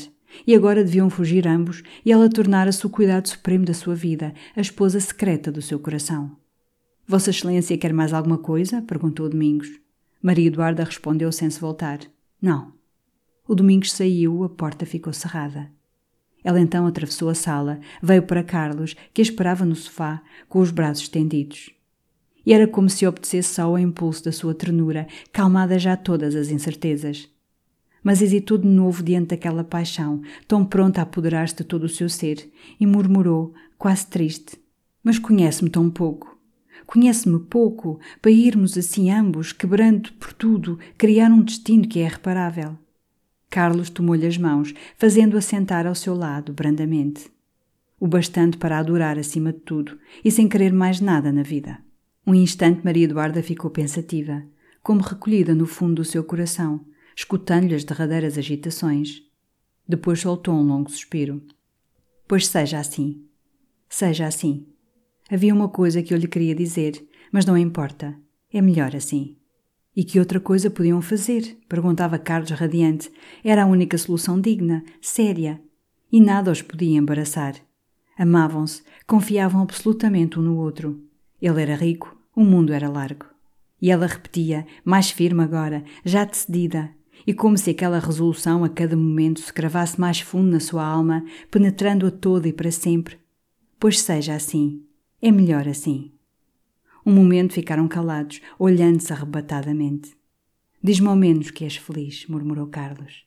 [0.47, 4.61] e agora deviam fugir ambos, e ela tornara-se o cuidado supremo da sua vida, a
[4.61, 6.37] esposa secreta do seu coração.
[7.07, 8.83] Vossa Excelência quer mais alguma coisa?
[8.83, 9.69] perguntou Domingos.
[10.23, 12.01] Maria Eduarda respondeu sem se voltar.
[12.41, 12.73] Não.
[13.49, 15.71] O Domingos saiu, a porta ficou cerrada.
[16.45, 20.71] Ela então atravessou a sala, veio para Carlos, que a esperava no sofá, com os
[20.71, 21.71] braços estendidos.
[22.45, 26.51] E era como se obedecesse só ao impulso da sua ternura, calmada já todas as
[26.51, 27.29] incertezas.
[28.03, 32.09] Mas hesitou de novo diante daquela paixão, tão pronta a apoderar-se de todo o seu
[32.09, 34.57] ser, e murmurou, quase triste:
[35.03, 36.36] Mas conhece-me tão pouco.
[36.87, 42.79] Conhece-me pouco para irmos assim ambos, quebrando por tudo, criar um destino que é irreparável.
[43.51, 47.31] Carlos tomou-lhe as mãos, fazendo-a sentar ao seu lado, brandamente.
[47.99, 51.79] O bastante para adorar acima de tudo e sem querer mais nada na vida.
[52.27, 54.43] Um instante Maria Eduarda ficou pensativa,
[54.83, 56.85] como recolhida no fundo do seu coração,
[57.17, 59.23] escutando-lhe as derradeiras agitações.
[59.89, 61.43] Depois soltou um longo suspiro.
[62.29, 63.25] Pois seja assim.
[63.89, 64.67] Seja assim.
[65.31, 68.17] Havia uma coisa que eu lhe queria dizer, mas não importa.
[68.53, 69.37] É melhor assim.
[69.95, 71.59] E que outra coisa podiam fazer?
[71.69, 73.11] perguntava Carlos radiante.
[73.43, 75.61] Era a única solução digna, séria.
[76.13, 77.57] E nada os podia embaraçar.
[78.17, 81.03] Amavam-se, confiavam absolutamente um no outro.
[81.41, 83.27] Ele era rico, o mundo era largo.
[83.81, 86.91] E ela repetia, mais firme agora, já decidida,
[87.27, 91.25] e como se aquela resolução a cada momento se cravasse mais fundo na sua alma,
[91.51, 93.19] penetrando-a toda e para sempre.
[93.79, 94.83] Pois seja assim,
[95.21, 96.13] é melhor assim.
[97.05, 100.17] Um momento ficaram calados, olhando-se arrebatadamente.
[100.83, 103.25] Diz-me ao menos que és feliz, murmurou Carlos.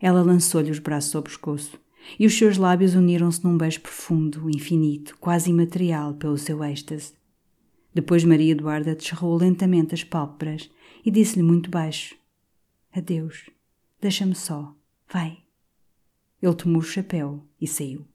[0.00, 1.80] Ela lançou-lhe os braços ao pescoço
[2.18, 7.14] e os seus lábios uniram-se num beijo profundo, infinito, quase imaterial pelo seu êxtase.
[7.94, 10.70] Depois Maria Eduarda descerrou lentamente as pálpebras
[11.04, 12.16] e disse-lhe muito baixo:
[12.92, 13.48] Adeus,
[14.00, 14.74] deixa-me só,
[15.08, 15.38] vai.
[16.42, 18.11] Ele tomou o chapéu e saiu.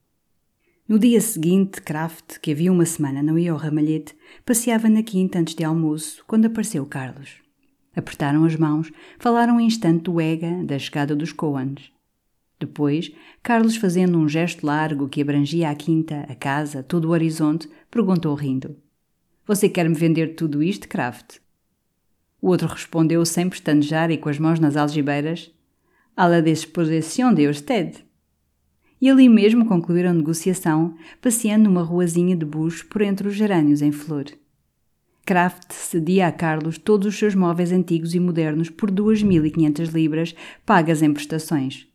[0.87, 4.15] No dia seguinte, Kraft, que havia uma semana não ia ao ramalhete,
[4.45, 7.41] passeava na quinta antes de almoço, quando apareceu Carlos.
[7.93, 11.91] Apertaram as mãos, falaram um instante do Ega, da chegada dos Coans.
[12.57, 13.11] Depois,
[13.43, 18.33] Carlos, fazendo um gesto largo que abrangia a quinta, a casa, todo o horizonte, perguntou
[18.33, 18.77] rindo:
[19.45, 21.39] Você quer me vender tudo isto, Kraft?
[22.41, 25.51] O outro respondeu sem pestanejar e com as mãos nas algibeiras:
[26.15, 28.06] À la disposição de usted.
[28.99, 33.81] E ali mesmo concluíram a negociação, passeando numa ruazinha de bucho por entre os gerânios
[33.81, 34.25] em flor.
[35.25, 40.35] Kraft cedia a Carlos todos os seus móveis antigos e modernos por 2.500 libras,
[40.65, 41.85] pagas em prestações.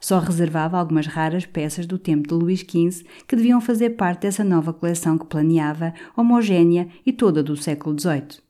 [0.00, 4.42] Só reservava algumas raras peças do tempo de Luís XV que deviam fazer parte dessa
[4.42, 8.49] nova coleção que planeava, homogénea e toda do século XVIII.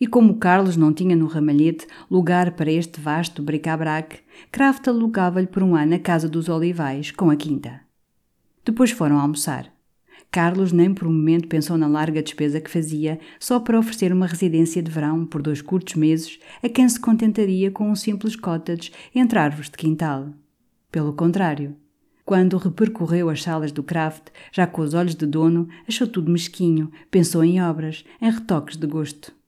[0.00, 4.20] E como Carlos não tinha no ramalhete lugar para este vasto bric-a-brac,
[4.50, 7.82] Kraft alugava-lhe por um ano a casa dos Olivais, com a quinta.
[8.64, 9.70] Depois foram almoçar.
[10.30, 14.26] Carlos nem por um momento pensou na larga despesa que fazia só para oferecer uma
[14.26, 18.92] residência de verão por dois curtos meses a quem se contentaria com um simples cottage
[19.14, 20.28] entre árvores de quintal.
[20.90, 21.76] Pelo contrário,
[22.24, 26.90] quando repercorreu as salas do Kraft, já com os olhos de dono, achou tudo mesquinho,
[27.10, 29.39] pensou em obras, em retoques de gosto.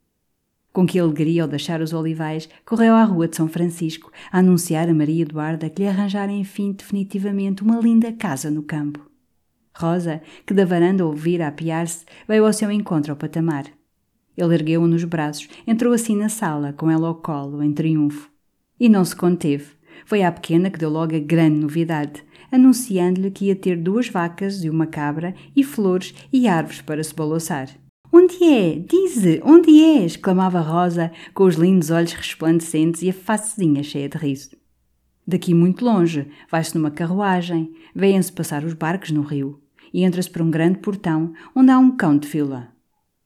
[0.73, 4.89] Com que alegria ao deixar os olivais, correu à rua de São Francisco a anunciar
[4.89, 9.07] a Maria Eduarda que lhe arranjara enfim definitivamente uma linda casa no campo.
[9.77, 13.67] Rosa, que da varanda ouvira apiar-se, veio ao seu encontro ao patamar.
[14.37, 18.31] Ele ergueu-a nos braços, entrou assim na sala, com ela ao colo, em triunfo.
[18.81, 19.67] E não se conteve.
[20.07, 24.65] Foi à pequena que deu logo a grande novidade, anunciando-lhe que ia ter duas vacas
[24.65, 27.69] e uma cabra e flores e árvores para se balouçar.
[28.15, 28.79] Onde é?
[28.79, 30.05] Dize, onde é?
[30.05, 34.51] exclamava Rosa, com os lindos olhos resplandecentes e a facezinha cheia de riso.
[35.27, 39.63] Daqui muito longe, vai-se numa carruagem, vêm-se passar os barcos no rio,
[39.95, 42.69] e entra-se por um grande portão, onde há um cão de fila.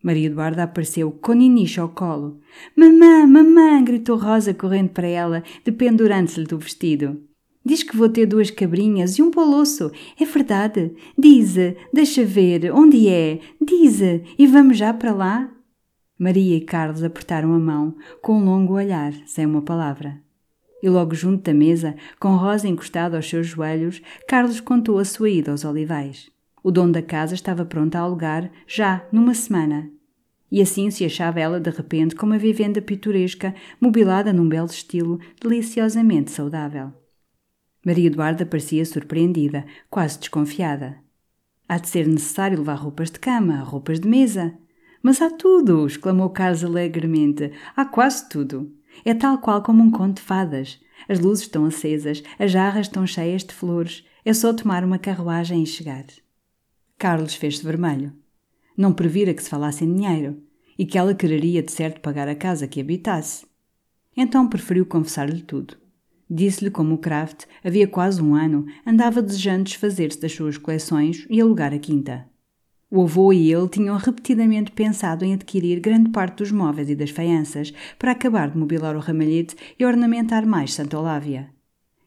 [0.04, 2.40] Maria Eduarda apareceu com Ninicho ao colo.
[2.76, 3.82] Mamã, mamã!
[3.82, 7.20] gritou Rosa, correndo para ela, dependurando-se-lhe do vestido.
[7.66, 9.90] Diz que vou ter duas cabrinhas e um poloço.
[10.20, 10.94] É verdade?
[11.18, 11.56] Diz,
[11.92, 13.40] deixa ver, onde é?
[13.60, 14.00] Diz,
[14.38, 15.50] e vamos já para lá?
[16.16, 20.22] Maria e Carlos apertaram a mão, com um longo olhar, sem uma palavra.
[20.80, 25.28] E logo junto da mesa, com Rosa encostada aos seus joelhos, Carlos contou a sua
[25.28, 26.30] ida aos olivais.
[26.62, 29.90] O dono da casa estava pronto a alugar, já, numa semana.
[30.52, 35.18] E assim se achava ela de repente com uma vivenda pitoresca, mobilada num belo estilo,
[35.42, 36.92] deliciosamente saudável.
[37.86, 40.96] Maria Eduarda parecia surpreendida, quase desconfiada.
[41.68, 44.58] Há de ser necessário levar roupas de cama, roupas de mesa.
[45.00, 45.86] Mas há tudo!
[45.86, 47.52] exclamou Carlos alegremente.
[47.76, 48.74] Há quase tudo.
[49.04, 50.80] É tal qual como um conto de fadas.
[51.08, 54.04] As luzes estão acesas, as jarras estão cheias de flores.
[54.24, 56.06] É só tomar uma carruagem e chegar.
[56.98, 58.12] Carlos fez-se vermelho.
[58.76, 60.42] Não previra que se falasse em dinheiro
[60.76, 63.46] e que ela quereria de certo pagar a casa que habitasse.
[64.16, 65.85] Então preferiu confessar-lhe tudo.
[66.28, 71.40] Disse-lhe como o Kraft, havia quase um ano, andava desejando desfazer-se das suas coleções e
[71.40, 72.26] alugar a quinta.
[72.90, 77.10] O avô e ele tinham repetidamente pensado em adquirir grande parte dos móveis e das
[77.10, 81.50] faianças para acabar de mobilar o ramalhete e ornamentar mais Santa Olávia.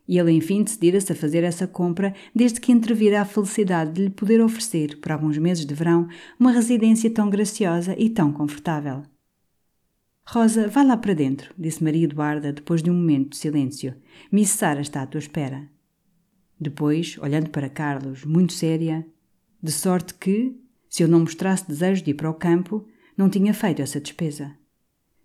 [0.08, 4.10] E ele enfim decidira-se a fazer essa compra desde que entrevira a felicidade de lhe
[4.10, 6.08] poder oferecer, por alguns meses de verão,
[6.40, 9.04] uma residência tão graciosa e tão confortável.
[10.32, 13.96] Rosa, vá lá para dentro, disse Maria Eduarda depois de um momento de silêncio.
[14.32, 15.68] Miss Sara está à tua espera.
[16.60, 19.04] Depois, olhando para Carlos, muito séria,
[19.60, 20.56] de sorte que,
[20.88, 22.86] se eu não mostrasse desejo de ir para o campo,
[23.18, 24.56] não tinha feito essa despesa.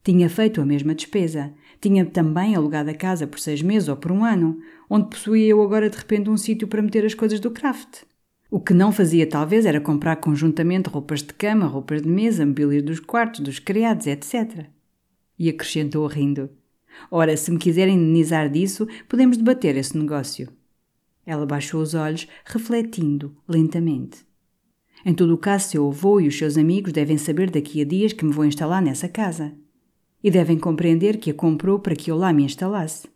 [0.03, 1.53] Tinha feito a mesma despesa.
[1.83, 5.61] Tinha também alugado a casa por seis meses ou por um ano, onde possuía eu
[5.61, 8.05] agora de repente um sítio para meter as coisas do craft.
[8.51, 12.83] O que não fazia, talvez, era comprar conjuntamente roupas de cama, roupas de mesa, mobília
[12.83, 14.73] dos quartos, dos criados, etc.
[15.39, 16.51] E acrescentou rindo:
[17.11, 20.49] Ora, se me quiserem indenizar disso, podemos debater esse negócio.
[21.27, 24.25] Ela baixou os olhos, refletindo lentamente.
[25.05, 28.13] Em todo o caso, seu avô e os seus amigos devem saber daqui a dias
[28.13, 29.55] que me vou instalar nessa casa.
[30.23, 33.07] E devem compreender que a comprou para que eu lá me instalasse.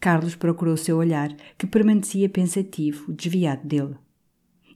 [0.00, 3.94] Carlos procurou seu olhar, que permanecia pensativo, desviado dele.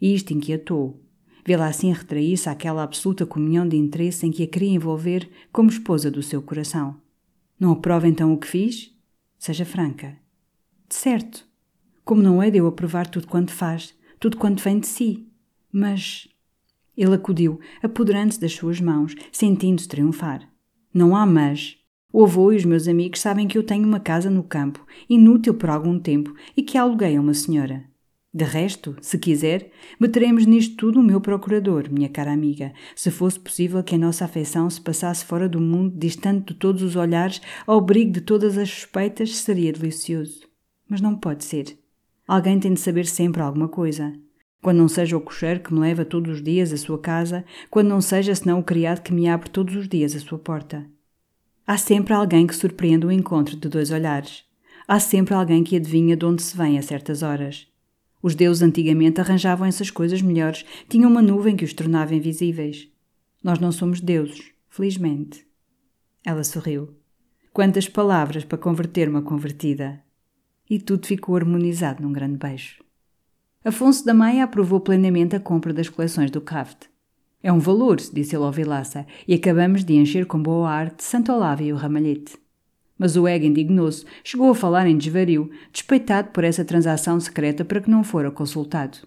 [0.00, 1.02] E isto inquietou.
[1.46, 6.10] Vê-la assim retrair-se àquela absoluta comunhão de interesse em que a queria envolver como esposa
[6.10, 6.96] do seu coração.
[7.58, 8.92] Não aprova então o que fiz?
[9.38, 10.18] Seja franca.
[10.88, 11.46] De certo.
[12.04, 15.28] Como não é de eu aprovar tudo quanto faz, tudo quanto vem de si.
[15.70, 16.26] Mas.
[16.96, 20.50] Ele acudiu, apoderando-se das suas mãos, sentindo-se triunfar.
[20.92, 21.76] Não há mas.
[22.12, 25.54] O avô e os meus amigos sabem que eu tenho uma casa no campo, inútil
[25.54, 27.84] por algum tempo, e que aluguei a uma senhora.
[28.36, 33.40] De resto, se quiser, meteremos nisto tudo o meu procurador, minha cara amiga, se fosse
[33.40, 37.40] possível que a nossa afeição se passasse fora do mundo, distante de todos os olhares,
[37.66, 40.46] ao abrigo de todas as suspeitas, seria delicioso.
[40.86, 41.78] Mas não pode ser.
[42.28, 44.12] Alguém tem de saber sempre alguma coisa.
[44.60, 47.88] Quando não seja o cocheiro que me leva todos os dias à sua casa, quando
[47.88, 50.86] não seja senão o criado que me abre todos os dias a sua porta.
[51.66, 54.44] Há sempre alguém que surpreende o encontro de dois olhares.
[54.86, 57.66] Há sempre alguém que adivinha de onde se vem a certas horas.
[58.26, 62.88] Os deuses antigamente arranjavam essas coisas melhores, tinham uma nuvem que os tornava invisíveis.
[63.40, 65.46] Nós não somos deuses, felizmente.
[66.24, 66.92] Ela sorriu.
[67.52, 70.02] Quantas palavras para converter uma convertida!
[70.68, 72.82] E tudo ficou harmonizado num grande beijo.
[73.64, 76.88] Afonso da Maia aprovou plenamente a compra das coleções do Kraft.
[77.40, 81.30] É um valor, disse ele ao Vilaça, e acabamos de encher com boa arte Santo
[81.30, 82.36] Olavo e o Ramalhete.
[82.98, 87.80] Mas o Egg indignou-se, chegou a falar em desvario, despeitado por essa transação secreta para
[87.80, 88.98] que não fora consultado.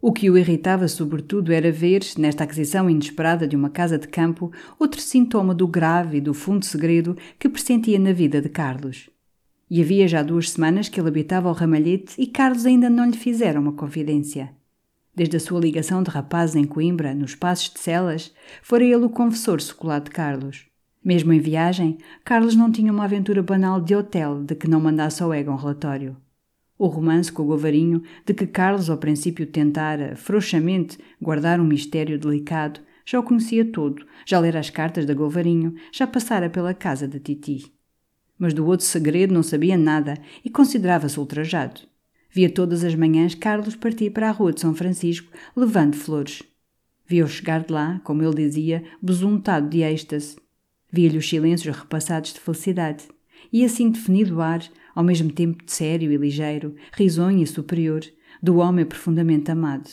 [0.00, 4.52] O que o irritava sobretudo era ver, nesta aquisição inesperada de uma casa de campo,
[4.78, 9.10] outro sintoma do grave e do fundo segredo que pressentia na vida de Carlos.
[9.68, 13.16] E havia já duas semanas que ele habitava o ramalhete e Carlos ainda não lhe
[13.16, 14.54] fizera uma confidência.
[15.12, 19.10] Desde a sua ligação de rapaz em Coimbra, nos passos de Celas, fora ele o
[19.10, 20.67] confessor secular de Carlos.
[21.04, 25.22] Mesmo em viagem, Carlos não tinha uma aventura banal de hotel de que não mandasse
[25.22, 26.16] ao Ego um relatório.
[26.76, 32.18] O romance com o Govarinho, de que Carlos ao princípio tentara, frouxamente, guardar um mistério
[32.18, 37.08] delicado, já o conhecia todo, já lera as cartas da Govarinho, já passara pela casa
[37.08, 37.72] da Titi.
[38.38, 41.80] Mas do outro segredo não sabia nada e considerava-se ultrajado.
[42.30, 46.42] Via todas as manhãs Carlos partir para a rua de São Francisco, levando flores.
[47.06, 50.36] Via-o chegar de lá, como ele dizia, besuntado de êxtase,
[50.90, 53.04] Via-lhe os silêncios repassados de felicidade,
[53.52, 54.62] e assim definido o ar,
[54.94, 58.02] ao mesmo tempo de sério e ligeiro, risonho e superior,
[58.42, 59.90] do homem profundamente amado.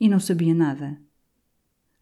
[0.00, 0.98] E não sabia nada.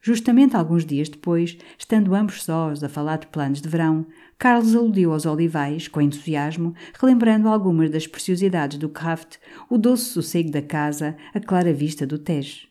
[0.01, 4.05] Justamente alguns dias depois, estando ambos sós a falar de planos de verão,
[4.37, 9.37] Carlos aludiu aos olivais, com entusiasmo, relembrando algumas das preciosidades do craft,
[9.69, 12.67] o doce sossego da casa, a clara vista do Tejo.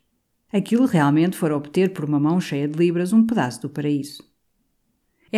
[0.52, 4.24] Aquilo realmente fora obter por uma mão cheia de libras um pedaço do paraíso.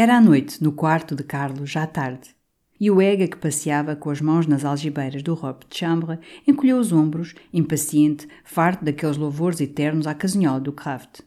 [0.01, 2.31] Era à noite, no quarto de Carlos, já tarde.
[2.79, 6.79] E o Ega, que passeava com as mãos nas algibeiras do robe de chambre, encolheu
[6.79, 11.23] os ombros, impaciente, farto daqueles louvores eternos à casinhola do Kraft.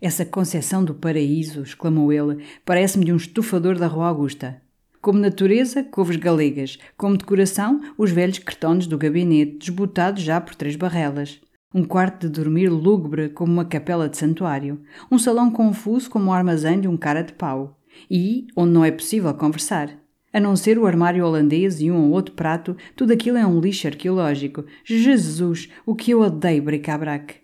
[0.00, 4.60] Essa concepção do paraíso, exclamou ele, parece-me de um estufador da Rua Augusta.
[5.00, 10.74] Como natureza, couves galegas, como decoração, os velhos cretones do gabinete, desbotados já por três
[10.74, 11.40] barrelas.
[11.72, 14.82] Um quarto de dormir lúgubre como uma capela de santuário.
[15.12, 17.76] Um salão confuso como o armazém de um cara de pau
[18.10, 19.98] e onde não é possível conversar.
[20.32, 23.60] A não ser o armário holandês e um ou outro prato, tudo aquilo é um
[23.60, 24.64] lixo arqueológico.
[24.84, 27.34] Jesus, o que eu odeio bric-a-brac.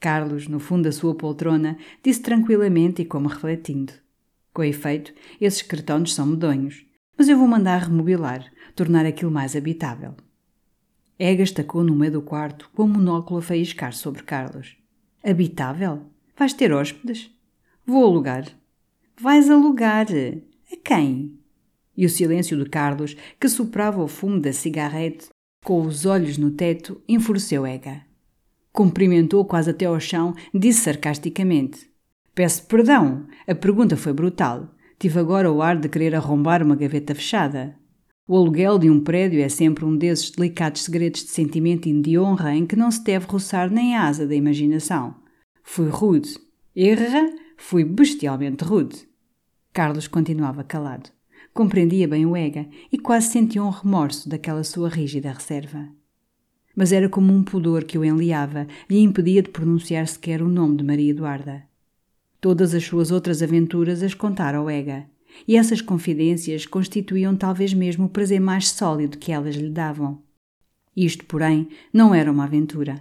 [0.00, 3.92] Carlos, no fundo da sua poltrona, disse tranquilamente e como refletindo.
[4.52, 6.84] Com efeito, esses cretones são medonhos,
[7.16, 10.14] mas eu vou mandar remobilar, tornar aquilo mais habitável.
[11.18, 14.76] Egas tacou no meio do quarto, com o monóculo a faiscar sobre Carlos.
[15.24, 16.06] Habitável?
[16.36, 17.30] Vais ter hóspedes?
[17.84, 18.44] Vou alugar.
[19.20, 20.06] Vais alugar.
[20.72, 21.40] A quem?
[21.96, 25.26] E o silêncio de Carlos, que soprava o fumo da cigarrete,
[25.64, 28.02] com os olhos no teto, enfureceu Ega.
[28.72, 31.90] Cumprimentou quase até ao chão, disse sarcasticamente:
[32.32, 34.72] Peço perdão, a pergunta foi brutal.
[35.00, 37.74] Tive agora o ar de querer arrombar uma gaveta fechada.
[38.26, 42.16] O aluguel de um prédio é sempre um desses delicados segredos de sentimento e de
[42.18, 45.16] honra em que não se deve roçar nem a asa da imaginação.
[45.64, 46.36] Fui rude.
[46.76, 49.07] Erra Fui bestialmente rude.
[49.78, 51.08] Carlos continuava calado.
[51.54, 55.88] Compreendia bem o Ega e quase sentia um remorso daquela sua rígida reserva.
[56.74, 60.78] Mas era como um pudor que o enliava e impedia de pronunciar sequer o nome
[60.78, 61.62] de Maria Eduarda.
[62.40, 65.06] Todas as suas outras aventuras as contara ao Ega,
[65.46, 70.20] e essas confidências constituíam talvez mesmo o prazer mais sólido que elas lhe davam.
[70.96, 73.00] Isto, porém, não era uma aventura.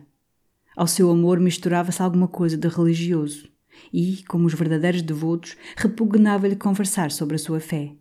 [0.75, 3.49] Ao seu amor misturava-se alguma coisa de religioso,
[3.91, 7.93] e, como os verdadeiros devotos, repugnava-lhe conversar sobre a sua fé.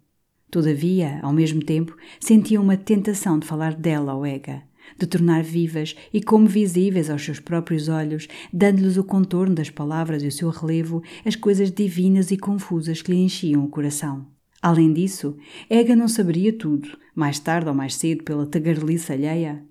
[0.50, 4.62] Todavia, ao mesmo tempo, sentia uma tentação de falar dela ao Ega,
[4.98, 10.22] de tornar vivas e como visíveis aos seus próprios olhos, dando-lhes o contorno das palavras
[10.22, 14.26] e o seu relevo, as coisas divinas e confusas que lhe enchiam o coração.
[14.62, 15.36] Além disso,
[15.68, 19.62] Ega não saberia tudo, mais tarde ou mais cedo, pela tagarelice alheia.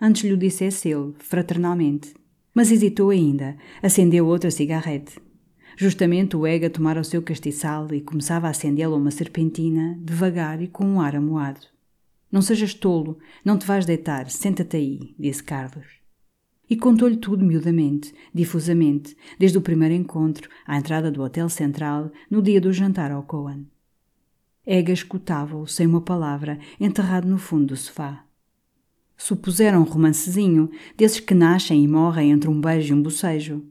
[0.00, 2.14] Antes lhe o dissesse ele, fraternalmente.
[2.54, 5.18] Mas hesitou ainda, acendeu outra cigarrete.
[5.80, 10.66] Justamente o Ega tomara o seu castiçal e começava a acendê-la uma serpentina, devagar e
[10.66, 11.60] com um ar amoado.
[12.32, 15.86] Não sejas tolo, não te vais deitar, senta-te aí, disse Carlos.
[16.68, 22.42] E contou-lhe tudo miudamente, difusamente, desde o primeiro encontro, à entrada do Hotel Central, no
[22.42, 23.62] dia do jantar ao Coan.
[24.66, 28.24] Ega escutava-o, sem uma palavra, enterrado no fundo do sofá.
[29.16, 33.64] Supuseram um romancezinho, desses que nascem e morrem entre um beijo e um bocejo.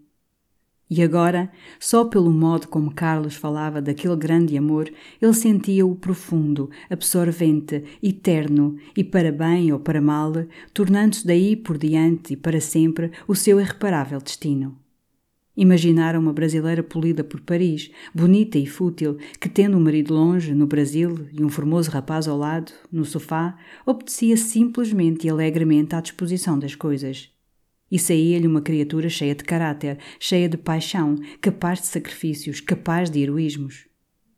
[0.89, 4.89] E agora, só pelo modo como Carlos falava daquele grande amor,
[5.21, 10.31] ele sentia-o profundo, absorvente, eterno e, para bem ou para mal,
[10.73, 14.77] tornando-se daí por diante e para sempre o seu irreparável destino.
[15.57, 20.67] Imaginara uma brasileira polida por Paris, bonita e fútil, que, tendo um marido longe, no
[20.67, 26.57] Brasil, e um formoso rapaz ao lado, no sofá, obedecia simplesmente e alegremente à disposição
[26.57, 27.35] das coisas
[27.91, 33.21] e saía-lhe uma criatura cheia de caráter, cheia de paixão, capaz de sacrifícios, capaz de
[33.21, 33.87] heroísmos.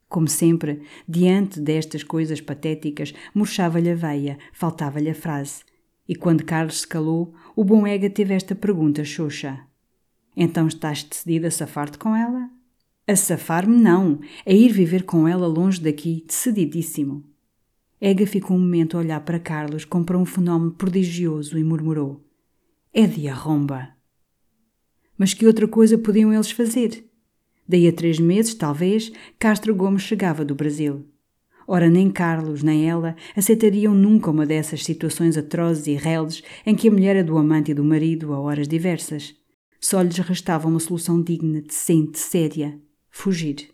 [0.07, 5.61] Como sempre, diante destas coisas patéticas, murchava-lhe a veia, faltava-lhe a frase.
[6.07, 9.59] E quando Carlos se calou, o bom Ega teve esta pergunta xoxa.
[10.35, 12.49] Então estás decidida a safar-te com ela?
[13.05, 17.23] A safar-me não, a ir viver com ela longe daqui, decididíssimo.
[18.01, 22.28] Ega ficou um momento a olhar para Carlos como para um fenómeno prodigioso e murmurou.
[22.91, 23.89] É de arromba.
[25.15, 27.05] Mas que outra coisa podiam eles fazer?
[27.67, 31.05] Daí a três meses, talvez, Castro Gomes chegava do Brasil.
[31.67, 36.87] Ora, nem Carlos nem ela aceitariam nunca uma dessas situações atrozes e reles em que
[36.87, 39.35] a mulher é do amante e do marido a horas diversas.
[39.79, 42.81] Só lhes restava uma solução digna, decente, séria:
[43.11, 43.69] fugir.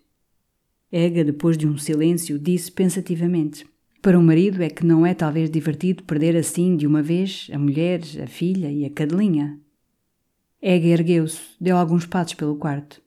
[0.92, 3.66] Ega, depois de um silêncio, disse pensativamente:
[4.06, 7.58] para o marido é que não é talvez divertido perder assim de uma vez a
[7.58, 9.60] mulher, a filha e a cadelinha.
[10.62, 13.02] Ega ergueu-se, deu alguns passos pelo quarto.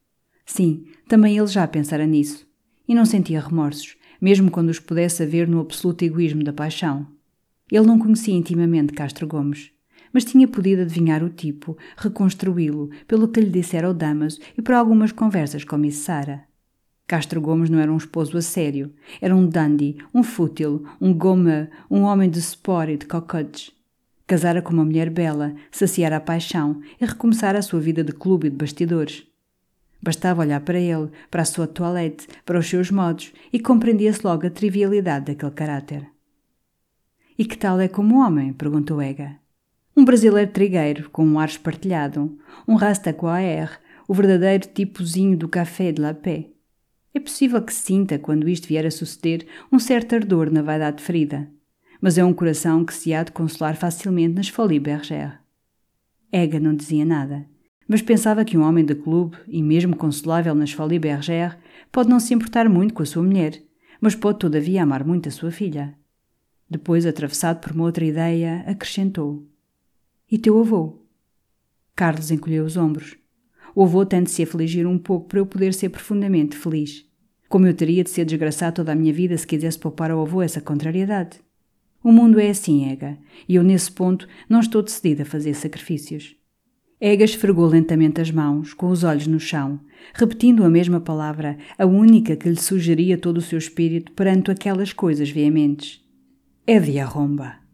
[0.45, 2.45] Sim, também ele já pensara nisso.
[2.89, 7.07] E não sentia remorsos, mesmo quando os pudesse haver no absoluto egoísmo da paixão.
[7.71, 9.71] Ele não conhecia intimamente Castro Gomes,
[10.13, 14.75] mas tinha podido adivinhar o tipo, reconstruí-lo, pelo que lhe dissera o Damas e por
[14.75, 16.48] algumas conversas com Miss Sara.
[17.09, 18.93] Castro Gomes não era um esposo a sério.
[19.19, 23.73] Era um dandy, um fútil, um goma, um homem de sport e de cocotes.
[24.27, 28.49] Casara com uma mulher bela, saciara a paixão e recomeçara a sua vida de clube
[28.49, 29.27] e de bastidores.
[30.03, 34.47] Bastava olhar para ele, para a sua toilette, para os seus modos e compreendia-se logo
[34.47, 36.07] a trivialidade daquele caráter.
[37.39, 38.53] E que tal é como homem?
[38.53, 39.37] perguntou Ega.
[39.97, 42.39] Um brasileiro trigueiro, com um ar espartilhado,
[42.69, 46.58] um rasta coaer, o verdadeiro tipozinho do café de la paix.
[47.19, 51.51] É possível que sinta, quando isto vier a suceder, um certo ardor na vaidade ferida,
[52.01, 55.41] mas é um coração que se há de consolar facilmente nas folies bergère.
[56.31, 57.45] Ega não dizia nada,
[57.89, 61.57] mas pensava que um homem de clube, e mesmo consolável nas folies bergère,
[61.91, 63.61] pode não se importar muito com a sua mulher,
[64.01, 65.99] mas pode todavia amar muito a sua filha.
[66.71, 69.45] Depois, atravessado por uma outra ideia, acrescentou:
[70.31, 71.03] E teu avô?
[71.97, 73.17] Carlos encolheu os ombros.
[73.75, 77.08] O avô tem de se afligir um pouco para eu poder ser profundamente feliz.
[77.49, 80.43] Como eu teria de ser desgraçado toda a minha vida se quisesse poupar ao avô
[80.43, 81.41] essa contrariedade?
[82.05, 83.19] O mundo é assim, Ega,
[83.49, 86.37] e eu nesse ponto não estou decidida a fazer sacrifícios.
[87.01, 89.81] Ega esfregou lentamente as mãos, com os olhos no chão,
[90.13, 94.93] repetindo a mesma palavra, a única que lhe sugeria todo o seu espírito perante aquelas
[94.93, 96.01] coisas veementes.
[96.67, 97.68] É de arromba.